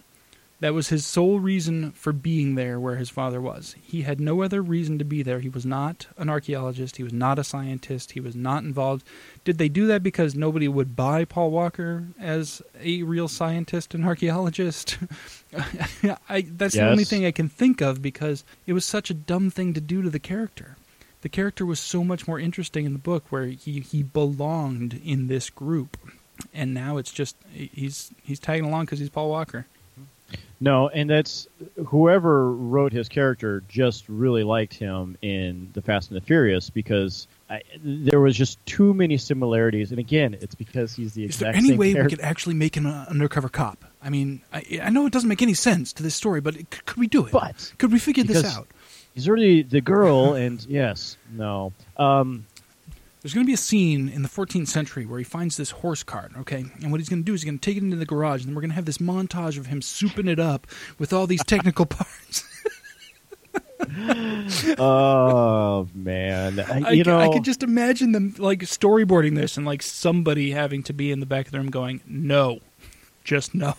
[0.61, 3.75] That was his sole reason for being there where his father was.
[3.81, 5.39] He had no other reason to be there.
[5.39, 6.97] He was not an archaeologist.
[6.97, 8.11] He was not a scientist.
[8.11, 9.03] He was not involved.
[9.43, 14.05] Did they do that because nobody would buy Paul Walker as a real scientist and
[14.05, 14.99] archaeologist?
[16.29, 19.49] I, that's the only thing I can think of because it was such a dumb
[19.49, 20.77] thing to do to the character.
[21.21, 25.27] The character was so much more interesting in the book where he, he belonged in
[25.27, 25.97] this group.
[26.53, 29.67] And now it's just he's he's tagging along because he's Paul Walker.
[30.59, 31.47] No, and that's
[31.87, 37.27] whoever wrote his character just really liked him in The Fast and the Furious because
[37.49, 39.89] I, there was just too many similarities.
[39.89, 42.85] And again, it's because he's the Is there any way we could actually make him
[42.85, 43.83] an uh, undercover cop?
[44.03, 46.69] I mean, I, I know it doesn't make any sense to this story, but it,
[46.69, 47.31] could we do it?
[47.31, 48.67] But could we figure this out?
[49.13, 51.73] He's already the girl, and yes, no.
[51.97, 52.45] Um,
[53.21, 56.01] There's going to be a scene in the 14th century where he finds this horse
[56.03, 56.65] cart, okay?
[56.81, 58.41] And what he's going to do is he's going to take it into the garage,
[58.41, 60.65] and then we're going to have this montage of him souping it up
[60.97, 62.47] with all these technical parts.
[64.77, 69.57] oh man, I, I, you c- know, I could just imagine them like storyboarding this
[69.57, 72.59] and like somebody having to be in the back of the room going, "No,
[73.23, 73.75] just no."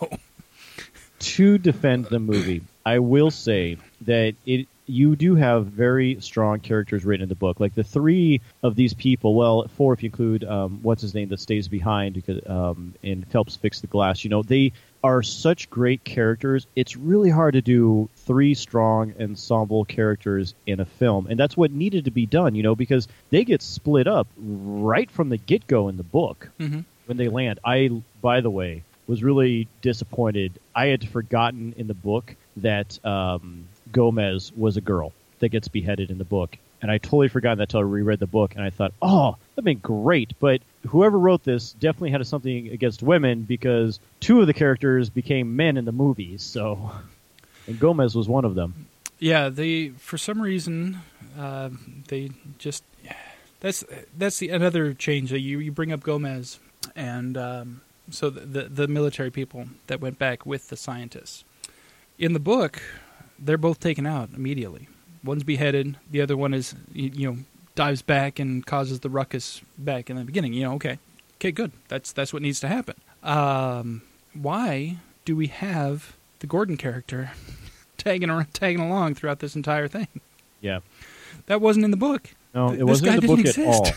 [1.21, 7.05] to defend the movie, I will say that it you do have very strong characters
[7.05, 7.61] written in the book.
[7.61, 11.29] Like the three of these people, well, four if you include um, what's his name
[11.29, 14.25] that stays behind because um, and helps fix the glass.
[14.25, 14.73] You know, they
[15.05, 16.67] are such great characters.
[16.75, 21.71] It's really hard to do three strong ensemble characters in a film, and that's what
[21.71, 22.55] needed to be done.
[22.55, 26.51] You know, because they get split up right from the get go in the book
[26.59, 26.81] Mm-hmm.
[27.07, 27.61] when they land.
[27.65, 30.59] I, by the way, was really disappointed.
[30.75, 36.11] I had forgotten in the book that um, Gomez was a girl that gets beheaded
[36.11, 36.57] in the book.
[36.81, 39.65] And I totally forgot that until I reread the book, and I thought, oh, that'd
[39.65, 40.33] been great.
[40.41, 45.55] But whoever wrote this definitely had something against women because two of the characters became
[45.55, 46.43] men in the movies.
[46.43, 46.91] So,
[47.69, 48.87] and Gomez was one of them.
[49.21, 50.99] Yeah, they for some reason
[51.39, 51.71] uh,
[52.09, 52.83] they just
[53.61, 53.85] that's
[54.19, 56.59] that's the another change that you you bring up Gomez
[56.97, 61.45] and um, so the, the the military people that went back with the scientists
[62.19, 62.83] in the book
[63.43, 64.89] they're both taken out immediately.
[65.25, 67.39] One's beheaded, the other one is you, know
[67.75, 70.53] dives back and causes the ruckus back in the beginning.
[70.53, 70.99] You know, okay,
[71.37, 71.73] okay, good.
[71.89, 72.97] That's that's what needs to happen.
[73.23, 74.03] Um,
[74.35, 77.31] why do we have the Gordon character
[77.99, 80.09] tagging around, tagging along throughout this entire thing?
[80.61, 80.81] Yeah.
[81.47, 82.31] That wasn't in the book.
[82.55, 83.59] No, it this wasn't in the book exist.
[83.59, 83.89] at all.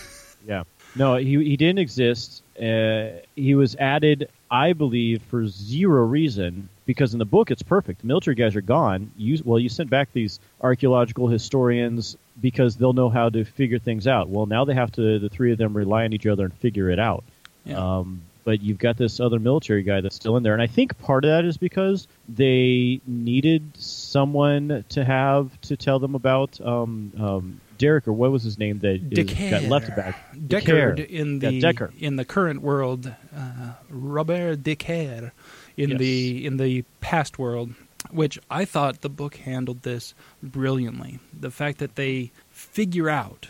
[0.48, 0.64] Yeah.
[0.96, 2.44] No, he he didn't exist.
[2.62, 8.02] Uh, he was added, I believe, for zero reason because in the book it's perfect.
[8.02, 9.12] The military guys are gone.
[9.18, 14.08] You well, you sent back these archaeological historians because they'll know how to figure things
[14.08, 14.30] out.
[14.30, 15.20] Well, now they have to.
[15.20, 17.24] The three of them rely on each other and figure it out.
[17.66, 17.98] Yeah.
[17.98, 20.98] Um, but you've got this other military guy that's still in there, and I think
[21.00, 27.12] part of that is because they needed someone to have to tell them about um,
[27.20, 29.10] um, Derek or what was his name that
[29.50, 30.34] got left back.
[30.36, 35.32] Deckard in Yeah, the in the current world, uh, Robert de Kere
[35.78, 36.00] in Yes.
[36.00, 37.74] the in the past world,
[38.12, 41.20] which I thought the book handled this brilliantly.
[41.38, 43.48] The fact that they figure out,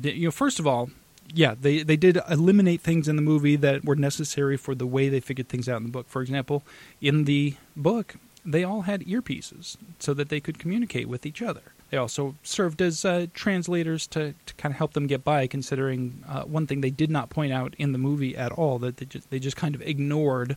[0.00, 0.90] that, you know, first of all,
[1.34, 5.08] yeah, they they did eliminate things in the movie that were necessary for the way
[5.08, 6.08] they figured things out in the book.
[6.08, 6.62] For example,
[7.02, 8.14] in the book,
[8.46, 11.74] they all had earpieces so that they could communicate with each other.
[11.90, 16.22] They also served as uh, translators to, to kind of help them get by, considering
[16.28, 19.06] uh, one thing they did not point out in the movie at all that they
[19.06, 20.56] just, they just kind of ignored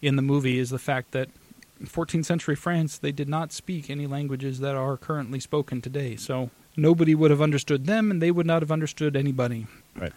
[0.00, 1.28] in the movie is the fact that
[1.84, 6.16] 14th century France, they did not speak any languages that are currently spoken today.
[6.16, 9.66] So nobody would have understood them, and they would not have understood anybody
[9.96, 10.12] Right.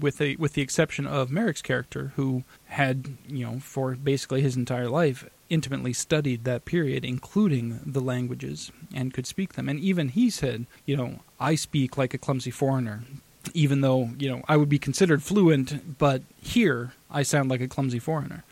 [0.00, 4.56] with a with the exception of Marek's character, who had you know for basically his
[4.56, 9.68] entire life intimately studied that period, including the languages, and could speak them.
[9.68, 13.04] And even he said, you know, I speak like a clumsy foreigner,
[13.52, 17.68] even though you know I would be considered fluent, but here I sound like a
[17.68, 18.44] clumsy foreigner.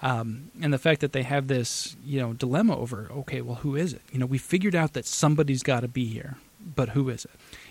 [0.00, 3.74] Um, and the fact that they have this, you know, dilemma over, okay, well, who
[3.74, 4.02] is it?
[4.12, 7.30] You know, we figured out that somebody's got to be here, but who is it?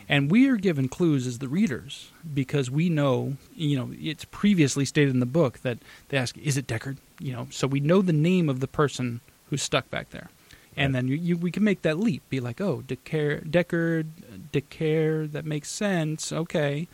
[0.10, 4.86] And we are given clues as the readers because we know, you know, it's previously
[4.86, 5.78] stated in the book that
[6.10, 6.98] they ask, is it Deckard?
[7.20, 10.30] You know, so we know the name of the person who's stuck back there.
[10.76, 14.08] And then you, you, we can make that leap, be like, oh, Deckard, Deckard,
[14.52, 16.88] Deckard, that makes sense, okay.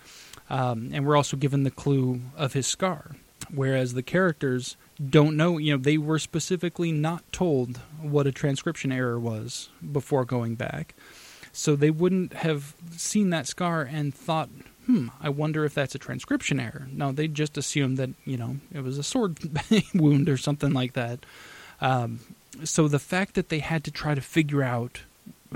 [0.49, 3.15] Um, and we're also given the clue of his scar.
[3.53, 4.77] whereas the characters
[5.09, 5.57] don't know.
[5.57, 10.93] You know, they were specifically not told what a transcription error was before going back,
[11.59, 14.49] so they wouldn't have seen that scar and thought.
[14.85, 16.87] Hmm, I wonder if that's a transcription error.
[16.89, 19.37] No, they just assumed that, you know, it was a sword
[19.93, 21.25] wound or something like that.
[21.81, 22.21] Um,
[22.63, 25.01] so the fact that they had to try to figure out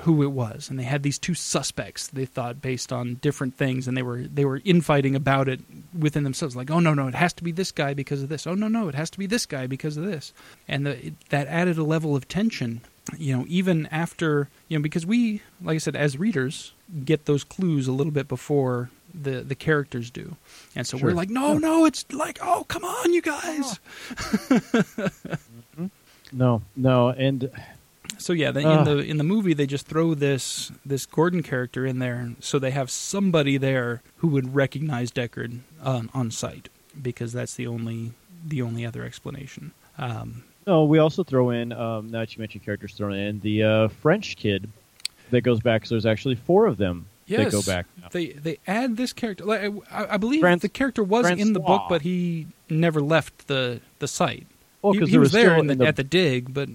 [0.01, 3.87] who it was and they had these two suspects they thought based on different things
[3.87, 5.59] and they were they were infighting about it
[5.97, 8.47] within themselves like oh no no it has to be this guy because of this
[8.47, 10.33] oh no no it has to be this guy because of this
[10.67, 12.81] and the, it, that added a level of tension
[13.17, 16.71] you know even after you know because we like i said as readers
[17.03, 20.35] get those clues a little bit before the the characters do
[20.75, 21.09] and so Sure.
[21.09, 23.79] we're like no no it's like oh come on you guys
[26.31, 27.51] No, no, and
[28.17, 28.79] So yeah, the, Ugh.
[28.79, 32.57] in the in the movie they just throw this this Gordon character in there, so
[32.57, 38.13] they have somebody there who would recognize Deckard on on sight because that's the only
[38.43, 39.73] the only other explanation.
[39.99, 41.71] Um, no, we also throw in.
[41.71, 44.69] Um, now that you mentioned characters thrown in, the uh, French kid
[45.31, 45.85] that goes back.
[45.85, 47.85] So there's actually four of them yes, that go back.
[48.01, 48.07] now.
[48.11, 49.45] They they add this character.
[49.45, 53.47] Like, I, I believe Fran- the character was in the book, but he never left
[53.47, 54.47] the the site.
[54.81, 56.67] Well, he, 'cause he was was there in the, in the- at the dig, but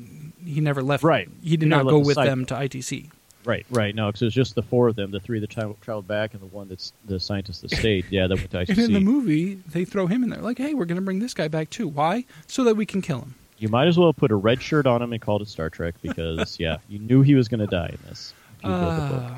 [0.44, 1.04] he never left.
[1.04, 1.28] Right.
[1.42, 2.56] He did He not go the with site, them though.
[2.58, 3.10] to ITC.
[3.44, 3.94] Right, right.
[3.94, 5.10] No, because it was just the four of them.
[5.10, 8.04] The three that tra- traveled back, and the one that's the scientist that stayed.
[8.10, 10.74] Yeah, that went to And in the movie, they throw him in there, like, "Hey,
[10.74, 11.88] we're going to bring this guy back too.
[11.88, 12.24] Why?
[12.46, 15.02] So that we can kill him." You might as well put a red shirt on
[15.02, 17.88] him and call it Star Trek because yeah, you knew he was going to die
[17.88, 18.32] in this.
[18.58, 19.22] if you read the book.
[19.22, 19.34] Uh,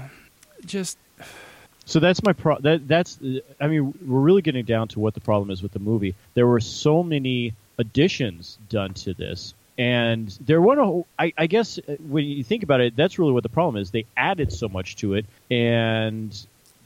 [0.65, 0.99] just
[1.87, 2.59] So that's my pro.
[2.59, 3.19] That that's.
[3.61, 6.15] I mean, we're really getting down to what the problem is with the movie.
[6.35, 11.97] There were so many additions done to this, and there were I, I guess uh,
[11.99, 13.91] when you think about it, that's really what the problem is.
[13.91, 16.31] They added so much to it, and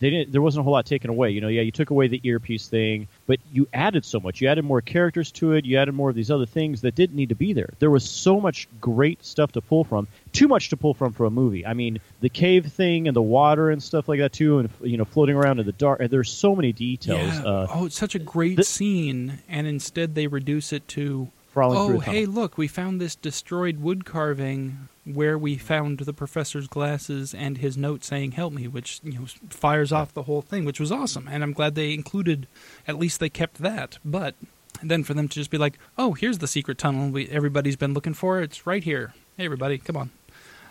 [0.05, 0.33] they didn't.
[0.33, 1.31] There wasn't a whole lot taken away.
[1.31, 4.43] You know, yeah, you took away the earpiece thing, but you added so much.
[4.43, 5.65] You added more characters to it.
[5.65, 7.71] You added more of these other things that didn't need to be there.
[7.79, 10.07] There was so much great stuff to pull from.
[10.33, 11.65] Too much to pull from for a movie.
[11.65, 14.99] I mean, the cave thing and the water and stuff like that too, and you
[14.99, 16.03] know, floating around in the dark.
[16.11, 17.33] There's so many details.
[17.33, 17.43] yeah.
[17.43, 21.79] Uh, oh, it's such a great the- scene, and instead they reduce it to, Crawling
[21.79, 22.13] oh, through tunnel.
[22.13, 27.59] hey, look, we found this destroyed wood carving where we found the professor's glasses and
[27.59, 30.91] his note saying "Help me," which you know fires off the whole thing, which was
[30.91, 32.49] awesome, and I'm glad they included.
[32.89, 34.35] At least they kept that, but.
[34.83, 37.95] then for them to just be like, "Oh, here's the secret tunnel we, everybody's been
[37.95, 38.41] looking for.
[38.41, 39.15] It's right here.
[39.37, 40.11] Hey, everybody, come on."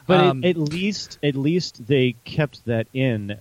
[0.05, 3.37] But Um, it, at least, at least they kept that in.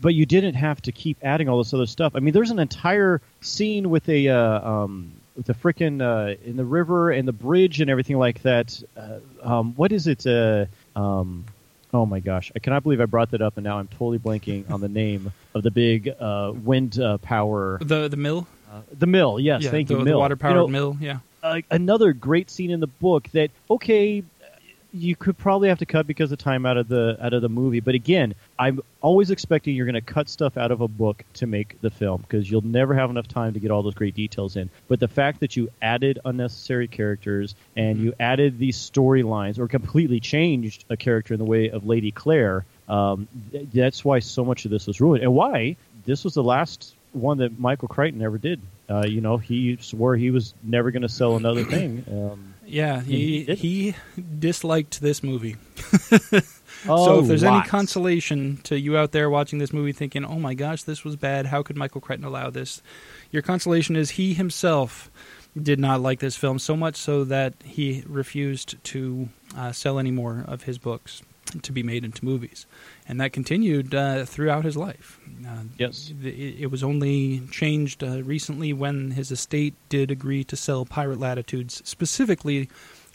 [0.00, 2.12] But you didn't have to keep adding all this other stuff.
[2.14, 5.12] I mean, there's an entire scene with a uh, um,
[5.44, 8.82] the frickin' uh, in the river and the bridge and everything like that.
[8.96, 10.26] Uh, um, what is it?
[10.26, 11.44] Uh, um,
[11.94, 14.70] oh my gosh, I cannot believe I brought that up, and now I'm totally blanking
[14.70, 17.78] on the name of the big uh, wind uh, power.
[17.80, 20.18] the the mill, Uh, the mill, yes, yeah, thank the, you, the mill.
[20.18, 21.18] water powered You know, mill, yeah.
[21.42, 24.22] uh, another great scene in the book that okay
[24.92, 27.48] you could probably have to cut because of time out of the out of the
[27.48, 27.80] movie.
[27.80, 31.46] But again i'm always expecting you're going to cut stuff out of a book to
[31.46, 34.56] make the film because you'll never have enough time to get all those great details
[34.56, 34.70] in.
[34.88, 40.20] But the fact that you added unnecessary characters and you added these storylines or completely
[40.20, 44.64] changed a character in the way of lady claire um, th- that's why so much
[44.64, 45.22] of this was ruined.
[45.22, 45.76] And why?
[46.06, 48.60] This was the last one that michael crichton ever did.
[48.88, 52.04] Uh, you know he swore he was never going to sell another thing.
[52.32, 53.94] Um, Yeah, he he he
[54.38, 55.56] disliked this movie.
[56.86, 60.38] Oh, so if there's any consolation to you out there watching this movie thinking, "Oh
[60.38, 61.46] my gosh, this was bad.
[61.46, 62.82] How could Michael Crichton allow this?"
[63.32, 65.10] Your consolation is he himself
[65.60, 70.12] did not like this film so much so that he refused to uh, sell any
[70.12, 71.22] more of his books
[71.62, 72.66] to be made into movies,
[73.08, 75.18] and that continued uh, throughout his life.
[75.46, 76.12] Uh, Yes.
[76.22, 76.26] it,
[76.62, 81.80] it was only changed uh, recently when his estate did agree to sell Pirate Latitudes
[81.84, 82.68] specifically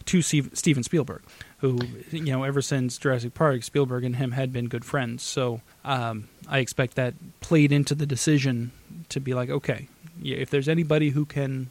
[0.06, 1.22] to Steve, Steven Spielberg,
[1.60, 1.80] who
[2.12, 5.24] you know ever since Jurassic Park, Spielberg and him had been good friends.
[5.24, 8.72] So um, I expect that played into the decision
[9.10, 9.88] to be like, okay,
[10.24, 11.70] if there's anybody who can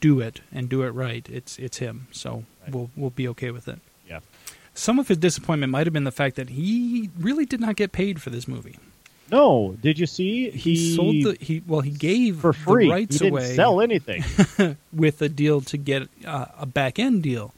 [0.00, 2.06] do it and do it right, it's it's him.
[2.12, 3.80] So we'll we'll be okay with it.
[4.08, 4.20] Yeah.
[4.74, 7.92] Some of his disappointment might have been the fact that he really did not get
[7.92, 8.76] paid for this movie.
[9.30, 13.14] no did you see He, sold the he well he gave for free the rights
[13.16, 14.22] he didn't away sell anything
[14.92, 17.54] with a deal to get uh, a back end deal.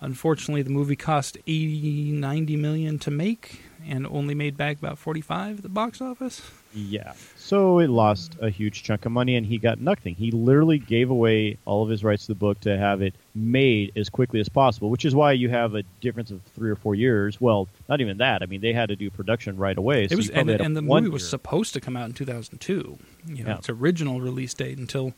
[0.00, 5.56] Unfortunately, the movie cost 80 90 million to make and only made back about 45
[5.58, 6.42] at the box office.
[6.74, 7.12] Yeah.
[7.36, 10.14] So it lost a huge chunk of money and he got nothing.
[10.14, 13.92] He literally gave away all of his rights to the book to have it made
[13.96, 16.94] as quickly as possible, which is why you have a difference of three or four
[16.94, 17.40] years.
[17.40, 18.42] Well, not even that.
[18.42, 20.04] I mean, they had to do production right away.
[20.04, 22.12] It was, and, probably had a and the movie was supposed to come out in
[22.12, 22.98] 2002.
[23.26, 23.56] You know, Yeah.
[23.58, 25.14] its original release date until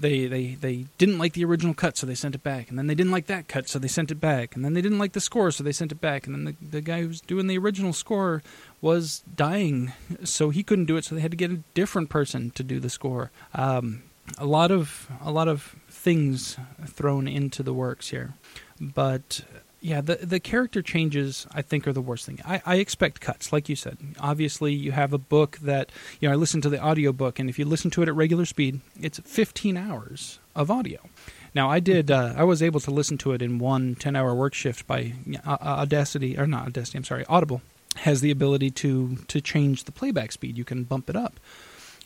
[0.00, 2.86] they they they didn't like the original cut, so they sent it back, and then
[2.86, 5.12] they didn't like that cut, so they sent it back, and then they didn't like
[5.12, 7.46] the score, so they sent it back, and then the the guy who was doing
[7.46, 8.42] the original score
[8.80, 9.92] was dying,
[10.24, 12.78] so he couldn't do it, so they had to get a different person to do
[12.78, 13.30] the score.
[13.54, 14.02] Um,
[14.38, 16.56] a lot of a lot of things
[16.86, 18.34] thrown into the works here,
[18.80, 19.42] but
[19.84, 22.40] yeah, the the character changes I think are the worst thing.
[22.42, 23.98] I, I expect cuts, like you said.
[24.18, 26.32] Obviously, you have a book that you know.
[26.32, 29.18] I listened to the audiobook, and if you listen to it at regular speed, it's
[29.18, 31.00] 15 hours of audio.
[31.54, 32.10] Now, I did.
[32.10, 35.12] Uh, I was able to listen to it in one 10-hour work shift by
[35.46, 36.96] uh, Audacity, or not Audacity.
[36.96, 37.60] I'm sorry, Audible
[37.96, 40.56] has the ability to to change the playback speed.
[40.56, 41.38] You can bump it up,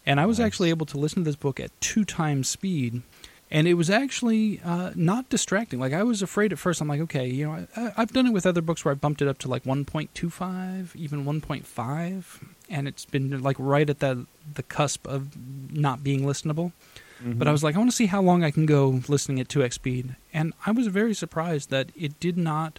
[0.05, 3.03] and I was actually able to listen to this book at two times speed
[3.51, 5.79] and it was actually uh, not distracting.
[5.81, 6.81] Like I was afraid at first.
[6.81, 9.23] I'm like, okay, you know, I, I've done it with other books where I bumped
[9.23, 12.25] it up to like 1.25, even 1.5,
[12.69, 15.37] and it's been like right at the the cusp of
[15.73, 16.73] not being listenable.
[17.21, 19.49] But I was like, I want to see how long I can go listening at
[19.49, 22.79] 2x speed, and I was very surprised that it did not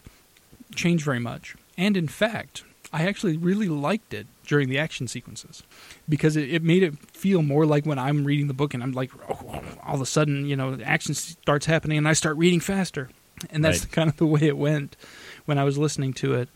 [0.73, 1.57] change very much.
[1.77, 5.61] And in fact, I actually really liked it during the action sequences
[6.07, 8.93] because it, it made it feel more like when I'm reading the book and I'm
[8.93, 12.37] like, oh, all of a sudden, you know, the action starts happening and I start
[12.37, 13.09] reading faster.
[13.51, 13.91] And that's Right.
[13.91, 14.97] kind of the way it went
[15.45, 16.49] when I was listening to it.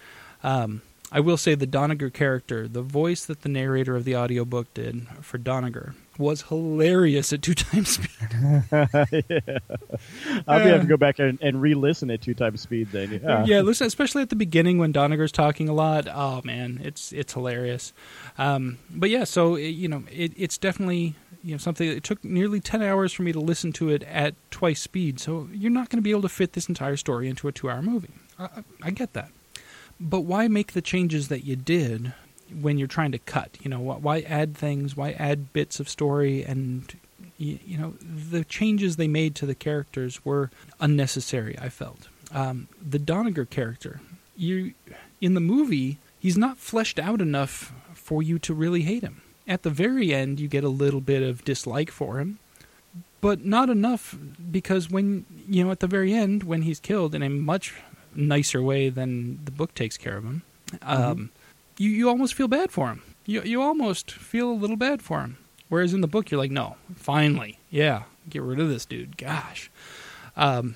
[0.43, 0.81] Um,
[1.11, 5.07] I will say the Doniger character, the voice that the narrator of the audiobook did
[5.21, 8.09] for Doniger was hilarious at two times speed.
[10.47, 13.21] I'll be able to go back and, and re-listen at two times speed then.
[13.23, 13.45] Yeah.
[13.45, 16.07] yeah, listen, especially at the beginning when Doniger's talking a lot.
[16.11, 17.93] Oh man, it's it's hilarious.
[18.37, 21.87] Um, but yeah, so it, you know, it, it's definitely you know something.
[21.87, 25.19] It took nearly ten hours for me to listen to it at twice speed.
[25.19, 27.81] So you're not going to be able to fit this entire story into a two-hour
[27.81, 28.13] movie.
[28.37, 29.31] I, I, I get that,
[29.99, 32.13] but why make the changes that you did
[32.61, 33.57] when you're trying to cut?
[33.61, 34.95] You know, why add things?
[34.95, 36.93] Why add bits of story and
[37.37, 40.49] you, you know the changes they made to the characters were
[40.79, 44.01] unnecessary i felt um, the doniger character
[44.35, 44.73] you
[45.21, 49.63] in the movie he's not fleshed out enough for you to really hate him at
[49.63, 52.39] the very end you get a little bit of dislike for him
[53.21, 54.15] but not enough
[54.51, 57.73] because when you know at the very end when he's killed in a much
[58.15, 60.43] nicer way than the book takes care of him
[60.81, 61.29] um,
[61.77, 65.21] you, you almost feel bad for him you, you almost feel a little bad for
[65.21, 65.37] him
[65.73, 69.17] Whereas in the book, you're like, no, finally, yeah, get rid of this dude.
[69.17, 69.71] Gosh.
[70.37, 70.75] Um,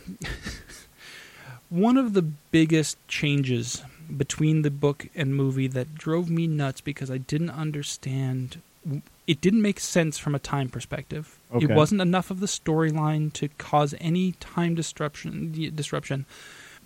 [1.69, 3.83] one of the biggest changes
[4.17, 8.59] between the book and movie that drove me nuts because I didn't understand.
[9.27, 11.37] It didn't make sense from a time perspective.
[11.53, 15.51] It wasn't enough of the storyline to cause any time disruption.
[15.75, 16.25] Disruption,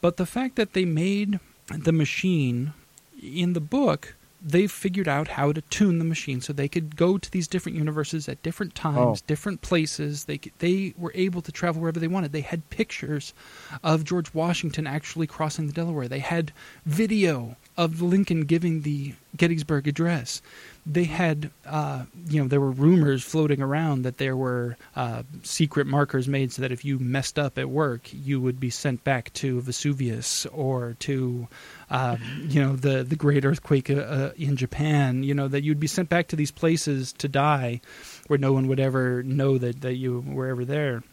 [0.02, 2.74] but the fact that they made the machine
[3.22, 7.16] in the book they've figured out how to tune the machine so they could go
[7.20, 9.26] to these different universes at different times, Oh.
[9.28, 10.26] different places.
[10.26, 12.32] They they were able to travel wherever they wanted.
[12.32, 13.36] They had pictures
[13.84, 16.08] of George Washington actually crossing the Delaware.
[16.08, 16.52] They had
[16.88, 20.44] video of Lincoln giving the Gettysburg Address.
[20.86, 25.88] They had, uh, you know, there were rumors floating around that there were uh, secret
[25.88, 29.34] markers made so that if you messed up at work, you would be sent back
[29.34, 31.48] to Vesuvius or to,
[31.90, 32.18] uh,
[32.48, 35.24] you know, the the great earthquake uh, uh, in Japan.
[35.24, 37.82] You know that you'd be sent back to these places to die,
[38.28, 41.04] where no one would ever know that that you were ever there.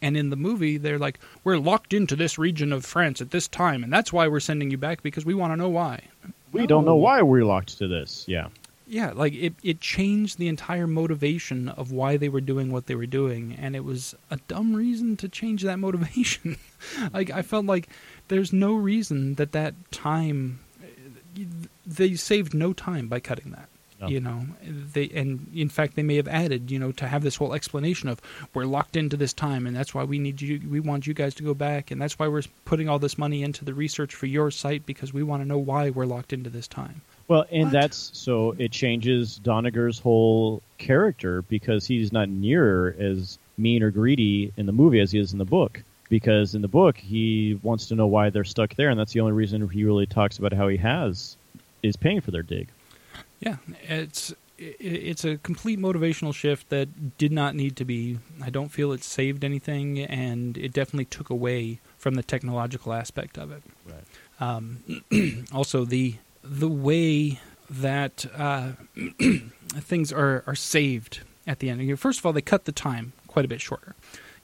[0.00, 3.48] And in the movie, they're like, "We're locked into this region of France at this
[3.48, 6.02] time, and that's why we're sending you back because we want to know why."
[6.52, 8.24] We don't know why we're locked to this.
[8.26, 8.48] Yeah.
[8.90, 12.94] Yeah, like it, it changed the entire motivation of why they were doing what they
[12.94, 16.56] were doing, and it was a dumb reason to change that motivation.
[17.12, 17.88] like I felt like
[18.28, 21.44] there's no reason that that time eh,
[21.86, 23.68] they saved no time by cutting that.
[24.00, 24.06] No.
[24.06, 27.34] You know, they and in fact they may have added, you know, to have this
[27.34, 28.20] whole explanation of
[28.54, 30.60] we're locked into this time, and that's why we need you.
[30.68, 33.42] We want you guys to go back, and that's why we're putting all this money
[33.42, 36.48] into the research for your site because we want to know why we're locked into
[36.48, 37.00] this time.
[37.26, 37.72] Well, and What?
[37.72, 44.52] that's so it changes Doniger's whole character because he's not near as mean or greedy
[44.56, 45.82] in the movie as he is in the book.
[46.08, 49.20] Because in the book, he wants to know why they're stuck there, and that's the
[49.20, 51.36] only reason he really talks about how he has
[51.82, 52.68] is paying for their dig.
[53.40, 53.56] Yeah,
[53.88, 58.18] it's it's a complete motivational shift that did not need to be.
[58.42, 63.38] I don't feel it saved anything, and it definitely took away from the technological aspect
[63.38, 63.62] of it.
[63.86, 64.04] Right.
[64.40, 68.72] Um, also, the the way that uh,
[69.80, 72.00] things are are saved at the end.
[72.00, 73.94] First of all, they cut the time quite a bit shorter.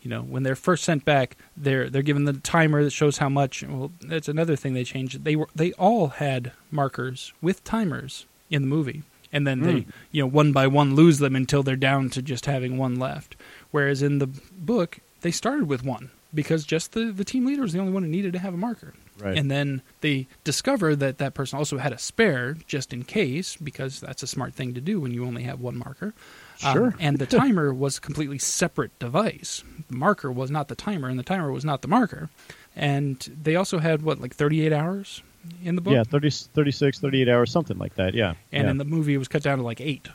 [0.01, 3.29] You know, when they're first sent back, they're they're given the timer that shows how
[3.29, 3.65] much.
[3.65, 5.25] Well, that's another thing they changed.
[5.25, 10.23] They were they all had markers with timers in the movie, and then they you
[10.23, 13.37] know one by one lose them until they're down to just having one left.
[13.71, 17.73] Whereas in the book, they started with one because just the the team leader was
[17.73, 18.95] the only one who needed to have a marker.
[19.19, 19.39] Right.
[19.39, 24.01] And then they discover that that person also had a spare just in case, because
[24.01, 26.15] that's a smart thing to do when you only have one marker.
[26.65, 26.95] Um, Sure.
[27.01, 29.63] and the timer was a completely separate device.
[29.89, 32.29] The marker was not the timer, and the timer was not the marker.
[32.75, 35.23] And they also had, what, like 38 hours
[35.63, 35.93] in the book?
[35.95, 38.15] yeah, 30, 36, 38 hours, something like that.
[38.15, 38.35] Yeah.
[38.53, 38.71] And yeah.
[38.71, 40.09] in the movie, it was cut down to like eight.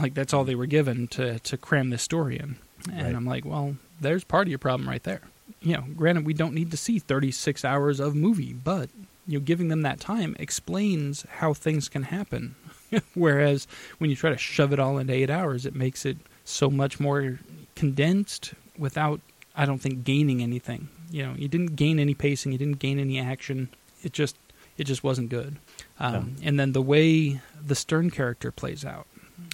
[0.00, 2.56] Like, that's all they were given to, to cram this story in.
[2.92, 3.14] And Right.
[3.14, 5.20] I'm like, well, there's part of your problem right there.
[5.60, 8.90] You know, granted, we don't need to see 36 hours of movie, but,
[9.26, 12.56] you know, giving them that time explains how things can happen.
[13.14, 13.66] Whereas
[13.98, 16.98] when you try to shove it all into eight hours, it makes it so much
[17.00, 17.38] more
[17.74, 19.20] condensed without,
[19.56, 20.88] I don't think, gaining anything.
[21.10, 23.68] You know, you didn't gain any pacing, you didn't gain any action.
[24.02, 24.36] It just,
[24.78, 25.56] it just wasn't good.
[26.00, 29.06] Um, And then the way the Stern character plays out,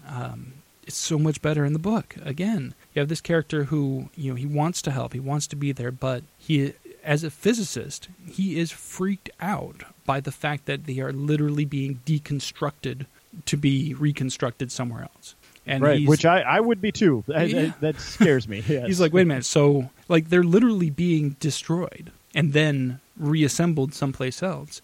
[0.08, 0.54] um,
[0.86, 2.16] it's so much better in the book.
[2.24, 5.56] Again, you have this character who you know he wants to help, he wants to
[5.56, 6.72] be there, but he,
[7.04, 12.00] as a physicist, he is freaked out by the fact that they are literally being
[12.06, 13.06] deconstructed
[13.46, 15.34] to be reconstructed somewhere else.
[15.66, 17.22] And right, which I, I would be too.
[17.32, 18.64] I- I- that scares me.
[18.68, 18.86] Yes.
[18.86, 19.44] He's like, wait a minute.
[19.44, 24.82] So, like, they're literally being destroyed and then reassembled someplace else.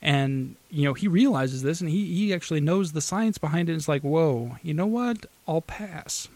[0.00, 3.74] And, you know, he realizes this and he, he actually knows the science behind it.
[3.74, 5.26] It's like, whoa, you know what?
[5.46, 6.28] I'll pass.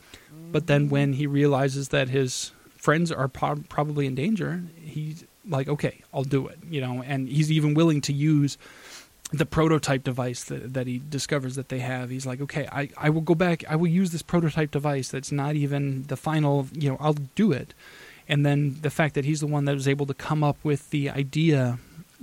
[0.53, 0.91] But then mm-hmm.
[0.91, 6.25] when he realizes that his friends are po- probably in danger, he's like, okay, I'll
[6.25, 6.59] do it.
[6.71, 8.57] You know, and he's even willing to use
[9.33, 12.11] the prototype device that, that he discovers that they have.
[12.11, 13.65] He's like, okay, I, I will go back.
[13.69, 17.51] I will use this prototype device that's not even the final, you know, I'll do
[17.51, 17.75] it.
[18.29, 20.91] And then the fact that he's the one that was able to come up with
[20.91, 21.79] the idea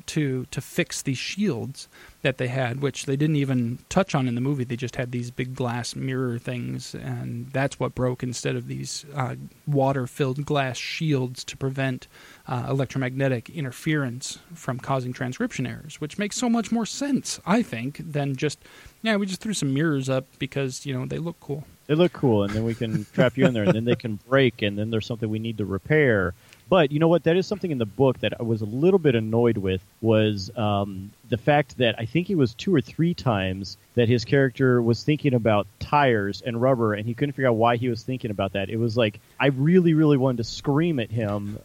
[0.05, 1.87] to to fix these shields
[2.21, 4.63] that they had, which they didn't even touch on in the movie.
[4.63, 9.05] They just had these big glass mirror things, and that's what broke instead of these
[9.15, 9.35] uh,
[9.67, 12.07] water-filled glass shields to prevent
[12.47, 17.97] uh, electromagnetic interference from causing transcription errors, which makes so much more sense, I think,
[17.97, 18.59] than just
[19.01, 21.65] yeah, we just threw some mirrors up because you know they look cool.
[21.87, 24.19] They look cool, and then we can trap you in there, and then they can
[24.27, 26.33] break, and then there's something we need to repair.
[26.69, 27.25] But you know what?
[27.25, 30.49] That is something in the book that I was a little bit annoyed with was
[30.57, 34.81] um, the fact that I think it was two or three times that his character
[34.81, 38.31] was thinking about tires and rubber, and he couldn't figure out why he was thinking
[38.31, 38.69] about that.
[38.69, 41.59] It was like I really, really wanted to scream at him.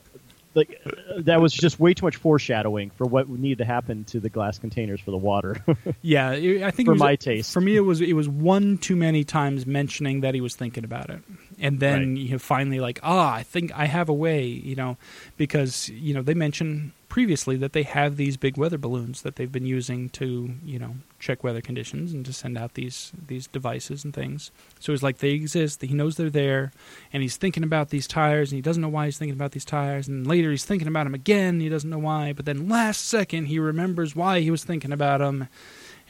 [0.58, 0.82] Like
[1.18, 4.58] that was just way too much foreshadowing for what needed to happen to the glass
[4.58, 5.64] containers for the water.
[6.02, 7.52] Yeah, I think For was, my taste.
[7.52, 10.84] For me, it was it was one too many times mentioning that he was thinking
[10.84, 11.22] about it,
[11.60, 12.18] and then Right.
[12.24, 14.96] you know, finally like, ah, I think I have a way, you know,
[15.36, 19.50] because you know they mentioned previously that they have these big weather balloons that they've
[19.50, 24.04] been using to you know check weather conditions and to send out these these devices
[24.04, 24.50] and things.
[24.78, 25.80] So it's like they exist.
[25.82, 26.70] He knows they're there,
[27.12, 29.64] and he's thinking about these tires, and he doesn't know why he's thinking about these
[29.64, 30.06] tires.
[30.08, 31.60] And later he's thinking about them again.
[31.60, 35.18] He doesn't know why, but then last second he remembers why he was thinking about
[35.20, 35.48] them,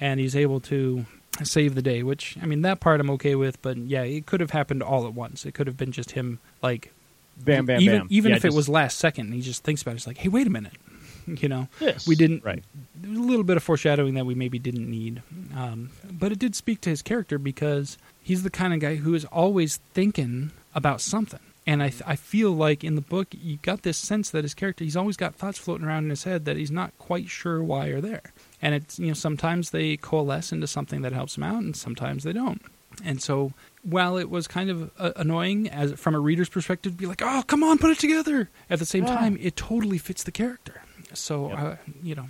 [0.01, 1.07] and he's able to
[1.47, 2.03] save the day.
[2.03, 3.61] Which I mean, that part I'm okay with.
[3.62, 5.45] But yeah, it could have happened all at once.
[5.47, 6.93] It could have been just him like
[7.36, 8.07] bam, bam, even bam.
[8.11, 9.97] even Yeah, if it was last second, and he just thinks about it.
[9.97, 10.72] It's like, hey, wait a minute,
[11.26, 12.45] you know, Yes, we didn't.
[12.45, 12.64] right.
[12.97, 15.22] There was a little bit of foreshadowing that we maybe didn't need,
[15.57, 19.14] um, but it did speak to his character because he's the kind of guy who
[19.14, 21.41] is always thinking about something.
[21.66, 24.55] And I, th- I feel like in the book you got this sense that his
[24.55, 27.62] character he's always got thoughts floating around in his head that he's not quite sure
[27.62, 28.22] why are there.
[28.61, 32.24] And it's you know sometimes they coalesce into something that helps them out, and sometimes
[32.24, 32.61] they don't.
[33.04, 33.52] And so
[33.82, 37.22] while it was kind of uh, annoying as from a reader's perspective to be like,
[37.22, 39.14] "Oh, come on, put it together," at the same Yeah.
[39.14, 40.82] time it totally fits the character.
[41.14, 41.59] So Yep.
[41.59, 42.28] uh, you know,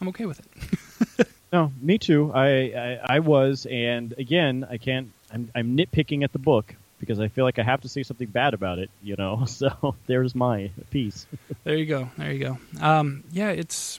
[0.00, 1.26] I'm okay with it.
[1.52, 2.30] No, me too.
[2.32, 5.10] I, I I was, and again, I can't.
[5.32, 8.28] I'm I'm nitpicking at the book because I feel like I have to say something
[8.28, 8.88] bad about it.
[9.02, 11.26] You know, so there's my piece.
[11.64, 12.08] There you go.
[12.16, 12.58] There you go.
[12.80, 13.98] Um, yeah, it's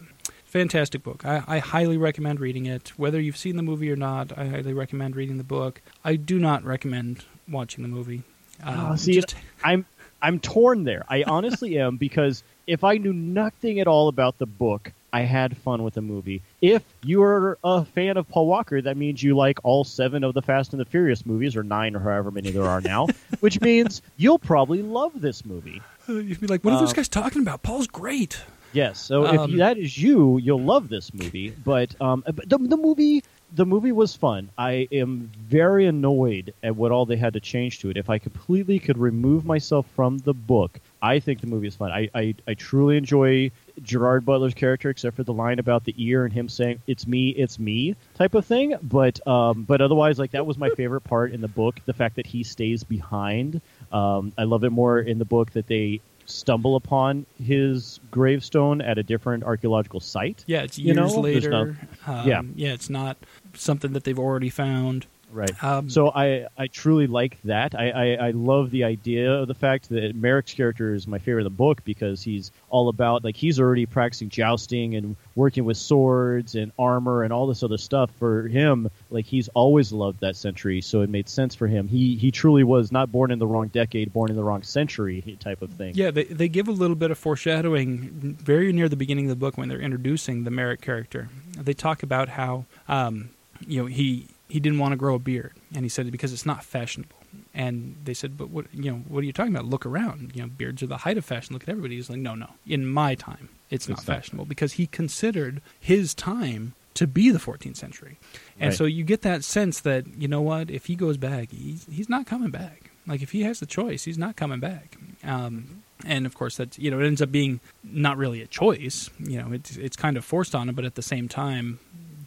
[0.51, 1.25] fantastic book.
[1.25, 2.89] I, I highly recommend reading it.
[2.97, 5.81] Whether you've seen the movie or not, I highly recommend reading the book.
[6.03, 8.23] I do not recommend watching the movie.
[8.63, 9.85] Um, Oh, see, just- I'm
[10.21, 11.03] I'm torn there.
[11.09, 15.57] I honestly am because if I knew nothing at all about the book, I had
[15.57, 16.41] fun with the movie.
[16.61, 20.41] If you're a fan of Paul Walker, that means you like all seven of the
[20.41, 23.07] Fast and the Furious movies, or nine, or however many there are now.
[23.39, 25.81] which means you'll probably love this movie.
[26.07, 28.41] you'd be like, "What are those uh, guys talking about?" Paul's great.
[28.73, 28.99] Yes.
[28.99, 31.49] So Um, if that is you, you'll love this movie.
[31.49, 34.49] But um, the, the movie the movie was fun.
[34.57, 37.97] I am very annoyed at what all they had to change to it.
[37.97, 41.91] If I completely could remove myself from the book, I think the movie is fun.
[41.91, 43.51] I, I, I truly enjoy
[43.81, 47.29] Gerard Butler's character, except for the line about the ear and him saying "It's me,
[47.29, 48.75] it's me" type of thing.
[48.81, 51.79] But um, but otherwise, like that was my favorite part in the book.
[51.85, 53.61] The fact that he stays behind.
[53.91, 58.97] Um, I love it more in the book that they stumble upon his gravestone at
[58.97, 60.43] a different archaeological site.
[60.47, 61.49] Yeah, it's You years know, later.
[61.49, 61.75] no-
[62.13, 62.41] um, yeah.
[62.55, 63.17] yeah, it's not
[63.53, 65.05] something that they've already found.
[65.31, 65.63] Right.
[65.63, 67.75] Um, so I, I truly like that.
[67.75, 71.41] I, I, I love the idea of the fact that Marek's character is my favorite
[71.41, 75.77] in the book because he's all about like he's already practicing jousting and working with
[75.77, 78.11] swords and armor and all this other stuff.
[78.19, 81.87] For him, like he's always loved that century, so it made sense for him.
[81.87, 85.37] He he truly was not born in the wrong decade, born in the wrong century
[85.39, 85.95] type of thing.
[85.95, 89.35] Yeah, they they give a little bit of foreshadowing very near the beginning of the
[89.35, 91.29] book when they're introducing the Merrick character.
[91.57, 93.29] They talk about how um,
[93.65, 96.45] you know he he didn't want to grow a beard, and he said because it's
[96.45, 97.15] not fashionable.
[97.53, 99.65] And they said, but what you know, what are you talking about?
[99.65, 100.31] Look around.
[100.35, 101.53] You know, beards are the height of fashion.
[101.53, 101.95] Look at everybody.
[101.95, 102.49] He's like, no, no.
[102.67, 104.15] In my time, it's not It's not.
[104.17, 108.17] fashionable because he considered his time to be the 14th century.
[108.59, 108.77] And Right.
[108.77, 112.09] so you get that sense that you know what, if he goes back, he's he's
[112.09, 112.91] not coming back.
[113.07, 114.97] Like if he has the choice, he's not coming back.
[115.23, 119.09] Um, and of course, that's you know it ends up being not really a choice.
[119.19, 121.79] You know, it's it's kind of forced on him, but at the same time,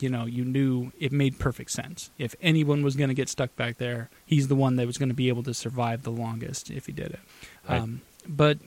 [0.05, 2.11] you know, you knew it made perfect sense.
[2.19, 5.09] If anyone was going to get stuck back there, he's the one that was going
[5.09, 7.21] to be able to survive the longest if he did it.
[7.67, 7.81] Right.
[7.81, 8.59] Um, but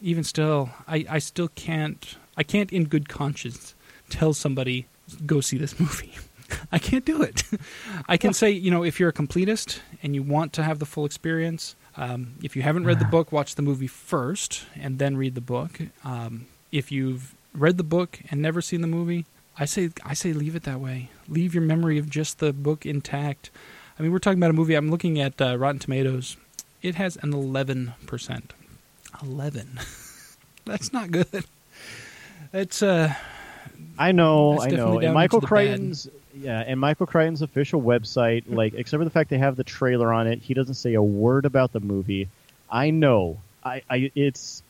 [0.00, 3.76] even still, I, I still can't I can't in good conscience
[4.10, 4.86] tell somebody
[5.24, 6.14] go see this movie.
[6.72, 7.44] I can't do it.
[8.08, 10.86] I can say, you know, if you're a completist and you want to have the
[10.86, 15.16] full experience, um, if you haven't read the book, watch the movie first and then
[15.16, 15.78] read the book.
[16.02, 19.26] Um, if you've read the book and never seen the movie,
[19.58, 21.10] I say I say leave it that way.
[21.28, 23.50] Leave your memory of just the book intact.
[23.98, 24.74] I mean, we're talking about a movie.
[24.74, 26.36] I'm looking at uh, Rotten Tomatoes.
[26.80, 28.54] It has an 11 percent.
[29.22, 29.78] 11.
[30.64, 31.44] That's not good.
[32.52, 33.14] It's uh
[33.98, 34.98] I know, I know.
[34.98, 35.40] And Michael.
[35.40, 39.64] Crichton's yeah, and Michael Crichton's official website, like except for the fact they have the
[39.64, 42.28] trailer on it, he doesn't say a word about the movie.
[42.70, 43.38] I know.
[43.64, 44.62] I, I it's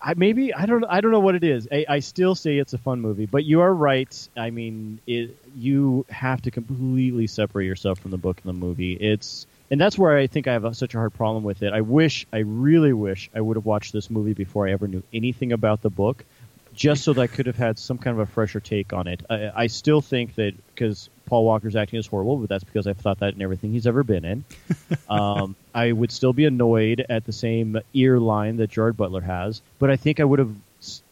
[0.00, 1.68] I maybe I don't I don't know what it is.
[1.70, 4.28] I, I still say it's a fun movie, but you are right.
[4.36, 8.94] I mean, it you have to completely separate yourself from the book and the movie.
[8.94, 11.72] It's and that's where I think I have a, such a hard problem with it.
[11.72, 15.02] I wish, I really wish, I would have watched this movie before I ever knew
[15.14, 16.24] anything about the book,
[16.74, 19.22] just so that I could have had some kind of a fresher take on it.
[19.28, 22.98] I, I still think that because Paul Walker's acting is horrible, but that's because I've
[22.98, 24.44] thought that in everything he's ever been in.
[25.08, 29.62] um, I would still be annoyed at the same ear line that Gerard Butler has,
[29.78, 30.54] but I think I would have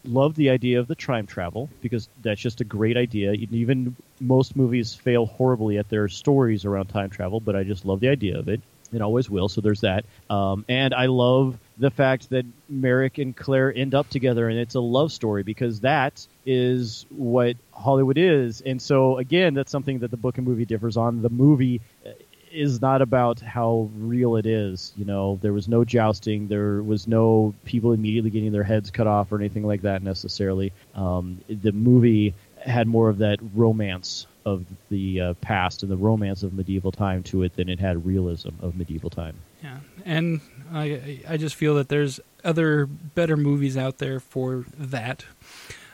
[0.03, 3.31] loved the idea of the time travel because that's just a great idea.
[3.33, 7.99] Even most movies fail horribly at their stories around time travel, but I just love
[7.99, 8.61] the idea of it.
[8.93, 9.49] It always will.
[9.49, 10.05] So there's that.
[10.29, 14.75] Um, and I love the fact that Marek and Claire end up together, and it's
[14.75, 18.61] a love story because that is what Hollywood is.
[18.61, 21.21] And so again, that's something that the book and movie differs on.
[21.21, 22.11] The movie uh,
[22.51, 24.93] is not about how real it is.
[24.97, 29.07] You know, there was no jousting, there was no people immediately getting their heads cut
[29.07, 30.73] off or anything like that necessarily.
[30.93, 36.43] Um, the movie had more of that romance of the uh, past and the romance
[36.43, 39.35] of medieval time to it than it had realism of medieval time.
[39.63, 40.41] Yeah, and
[40.73, 45.25] I I just feel that there's other better movies out there for that.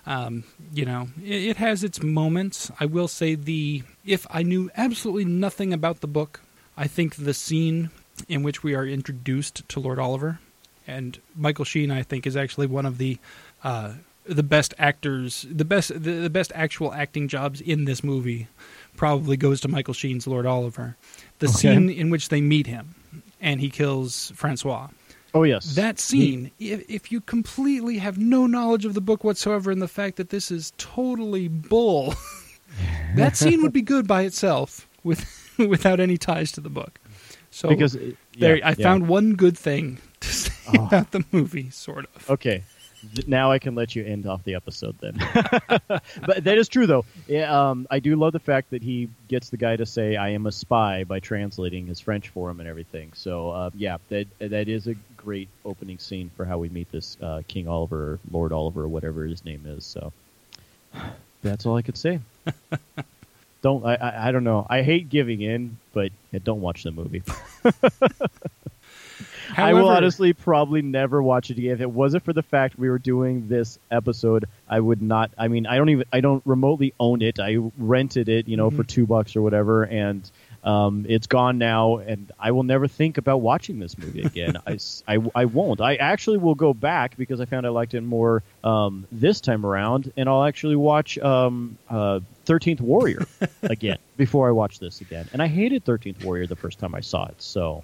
[0.05, 2.71] Um, you know, it, it has its moments.
[2.79, 6.41] I will say the if I knew absolutely nothing about the book,
[6.77, 7.91] I think the scene
[8.27, 10.39] in which we are introduced to Lord Oliver
[10.87, 13.19] and Michael Sheen, I think, is actually one of the
[13.63, 13.93] uh,
[14.27, 18.47] the best actors, the best the, the best actual acting jobs in this movie.
[18.95, 20.95] Probably goes to Michael Sheen's Lord Oliver.
[21.39, 21.55] The Okay.
[21.55, 22.95] scene in which they meet him
[23.39, 24.87] and he kills Francois.
[25.33, 29.69] Oh yes, That scene, if, if you completely have no knowledge of the book whatsoever
[29.69, 32.15] and the fact that this is totally bull,
[33.15, 35.25] that scene would be good by itself with
[35.59, 36.99] without any ties to the book.
[37.51, 38.73] So because uh, there, I yeah.
[38.83, 40.85] found one good thing to say Oh.
[40.87, 42.29] about the movie, sort of.
[42.29, 42.63] Okay.
[43.27, 45.17] Now I can let you end off the episode then.
[45.87, 47.05] but that is true, though.
[47.27, 50.29] Yeah, um, I do love the fact that he gets the guy to say "I
[50.29, 53.13] am a spy" by translating his French for him and everything.
[53.13, 57.17] So uh, yeah, that that is a great opening scene for how we meet this
[57.21, 59.85] uh, King Oliver, or Lord Oliver, or whatever his name is.
[59.85, 60.13] So
[61.43, 62.19] that's all I could say.
[63.61, 64.27] don't I, I?
[64.29, 64.65] I don't know.
[64.69, 67.23] I hate giving in, but yeah, don't watch the movie.
[69.55, 71.71] I will honestly probably never watch it again.
[71.73, 75.31] If it wasn't for the fact we were doing this episode, I would not.
[75.37, 76.05] I mean, I don't even.
[76.11, 77.39] I don't remotely own it.
[77.39, 78.87] I rented it, you know, for Mhm.
[78.87, 80.29] two bucks or whatever, and
[80.63, 81.97] um, it's gone now.
[81.97, 84.57] And I will never think about watching this movie again.
[84.67, 84.77] I,
[85.07, 85.79] I, I won't.
[85.79, 89.65] I actually will go back because I found I liked it more um, this time
[89.65, 93.25] around, and I'll actually watch um, uh, Thirteenth Warrior
[93.63, 95.27] again before I watch this again.
[95.31, 97.41] And I hated Thirteenth Warrior the first time I saw it.
[97.41, 97.83] So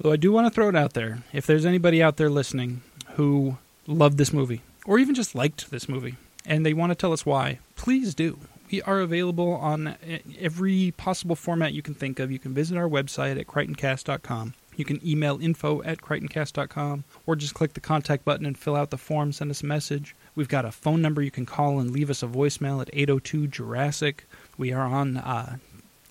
[0.00, 1.18] Though I do want to throw it out there.
[1.32, 2.82] If there's anybody out there listening
[3.14, 6.14] who loved this movie, or even just liked this movie,
[6.46, 8.38] and they want to tell us why, please do.
[8.70, 9.96] We are available on
[10.38, 12.30] every possible format you can think of.
[12.30, 14.54] You can visit our website at crichtoncast.com.
[14.76, 18.90] You can email info at crichtoncast.com, or just click the contact button and fill out
[18.90, 20.14] the form, send us a message.
[20.36, 23.48] We've got a phone number you can call and leave us a voicemail at 802
[23.48, 24.24] Jurassic.
[24.56, 25.56] We are on uh,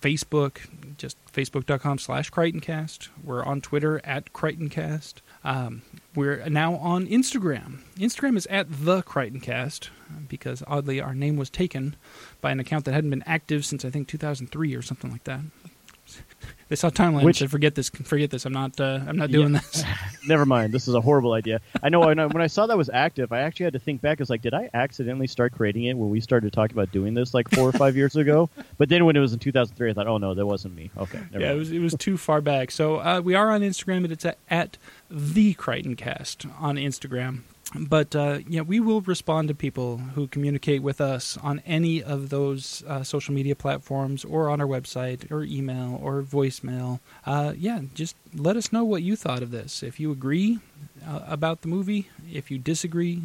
[0.02, 0.58] Facebook,
[0.98, 3.08] just facebook.com slash CrichtonCast.
[3.22, 5.14] We're on Twitter at CrichtonCast.
[5.44, 5.82] Um,
[6.14, 7.80] we're now on Instagram.
[7.96, 9.88] Instagram is at the CrichtonCast
[10.28, 11.96] because oddly our name was taken
[12.40, 15.40] by an account that hadn't been active since I think 2003 or something like that.
[16.68, 17.88] They saw timeline Which- said, "Forget this.
[17.88, 18.44] Forget this.
[18.44, 18.78] I'm not.
[18.78, 19.60] Uh, I'm not doing Yeah.
[19.60, 19.84] this."
[20.28, 20.74] never mind.
[20.74, 21.60] This is a horrible idea.
[21.82, 24.02] I know when I, when I saw that was active, I actually had to think
[24.02, 24.20] back.
[24.20, 27.14] I was like, did I accidentally start creating it when we started talking about doing
[27.14, 28.50] this like four or five years ago?
[28.76, 30.90] But then when it was in 2003, I thought, oh no, that wasn't me.
[30.98, 32.70] Okay, never yeah, it was it was too far back.
[32.70, 34.76] So uh, we are on Instagram, but it's at, at
[35.10, 37.40] the CrichtonCast on Instagram.
[37.74, 42.30] But uh, yeah, we will respond to people who communicate with us on any of
[42.30, 47.00] those uh, social media platforms, or on our website, or email, or voicemail.
[47.26, 49.82] Uh, yeah, just let us know what you thought of this.
[49.82, 50.60] If you agree
[51.06, 53.24] uh, about the movie, if you disagree,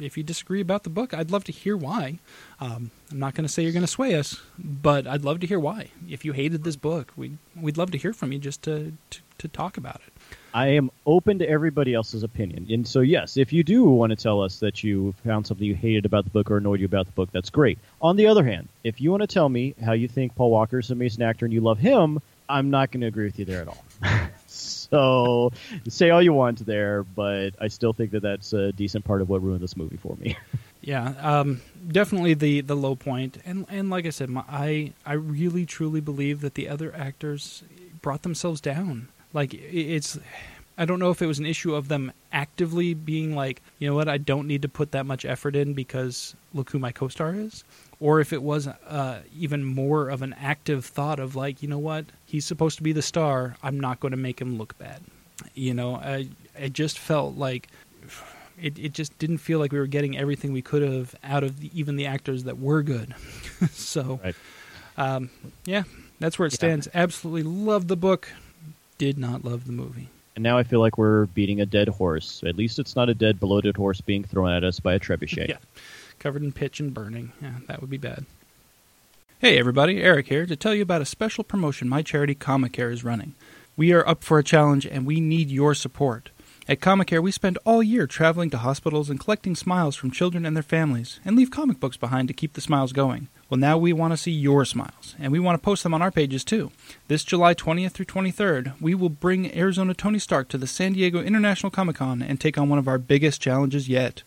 [0.00, 2.18] if you disagree about the book, I'd love to hear why.
[2.60, 5.46] Um, I'm not going to say you're going to sway us, but I'd love to
[5.46, 5.90] hear why.
[6.08, 9.20] If you hated this book, we'd, we'd love to hear from you just to, to,
[9.38, 10.13] to talk about it.
[10.54, 12.68] I am open to everybody else's opinion.
[12.70, 15.74] And so, yes, if you do want to tell us that you found something you
[15.74, 17.76] hated about the book or annoyed you about the book, that's great.
[18.00, 20.78] On the other hand, if you want to tell me how you think Paul Walker
[20.78, 23.44] is an amazing actor and you love him, I'm not going to agree with you
[23.44, 23.84] there at all.
[24.46, 25.50] so,
[25.88, 29.28] say all you want there, but I still think that that's a decent part of
[29.28, 30.36] what ruined this movie for me.
[30.86, 35.14] Yeah, um, definitely the, the low point, and and like I said, my, I I
[35.14, 37.62] really truly believe that the other actors
[38.02, 39.08] brought themselves down.
[39.34, 40.18] Like it's,
[40.78, 43.94] I don't know if it was an issue of them actively being like, you know
[43.94, 47.34] what, I don't need to put that much effort in because look who my co-star
[47.34, 47.62] is,
[48.00, 51.78] or if it was uh, even more of an active thought of like, you know
[51.78, 55.00] what, he's supposed to be the star, I'm not going to make him look bad.
[55.54, 56.28] You know, I
[56.58, 57.68] I just felt like
[58.60, 61.58] it, it just didn't feel like we were getting everything we could have out of
[61.58, 63.14] the, even the actors that were good.
[63.72, 64.36] so, Right.
[64.96, 65.30] um,
[65.64, 65.82] yeah,
[66.20, 66.58] that's where it Yeah.
[66.58, 66.88] stands.
[66.94, 68.28] Absolutely love the book.
[68.98, 70.08] Did not love the movie.
[70.36, 72.42] And now I feel like we're beating a dead horse.
[72.44, 75.48] At least it's not a dead, bloated horse being thrown at us by a trebuchet.
[75.48, 75.58] Yeah,
[76.18, 77.32] covered in pitch and burning.
[77.40, 78.24] Yeah, that would be bad.
[79.40, 83.04] Hey everybody, Eric here to tell you about a special promotion my charity Comicare is
[83.04, 83.34] running.
[83.76, 86.30] We are up for a challenge and we need your support.
[86.66, 90.56] At Comicare, we spend all year traveling to hospitals and collecting smiles from children and
[90.56, 93.28] their families, and leave comic books behind to keep the smiles going.
[93.50, 96.00] Well, now we want to see your smiles, and we want to post them on
[96.00, 96.72] our pages too.
[97.08, 101.20] This July 20th through 23rd, we will bring Arizona Tony Stark to the San Diego
[101.20, 104.22] International Comic Con and take on one of our biggest challenges yet.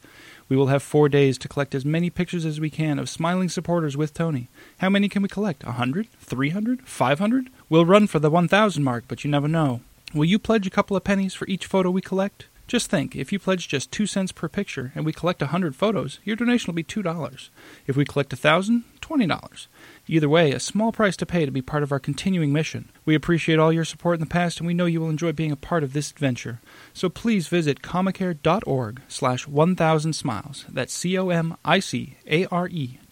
[0.50, 3.50] We will have four days to collect as many pictures as we can of smiling
[3.50, 4.50] supporters with Tony.
[4.78, 5.64] How many can we collect?
[5.64, 6.08] A hundred?
[6.20, 6.88] Three hundred?
[6.88, 7.50] Five hundred?
[7.70, 9.82] We'll run for the 1,000 mark, but you never know.
[10.14, 12.46] Will you pledge a couple of pennies for each photo we collect?
[12.68, 15.76] Just think, if you pledge just two cents per picture and we collect a hundred
[15.76, 17.50] photos, your donation will be two dollars.
[17.88, 19.70] If we collect a thousand, twenty dollars.
[20.08, 22.90] Either way, a small price to pay to be part of our continuing mission.
[23.06, 25.54] We appreciate all your support in the past, and we know you will enjoy being
[25.54, 26.60] a part of this adventure.
[26.94, 30.66] So please visit comicare.org slash 1000 smiles.
[30.68, 31.40] That's C-O-M-I-C-A-R-E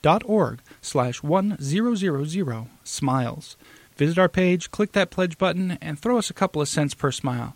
[0.01, 3.57] dot org slash 1000 smiles.
[3.95, 7.09] Visit our page, click that pledge button, and throw us a couple of cents per
[7.11, 7.53] smile.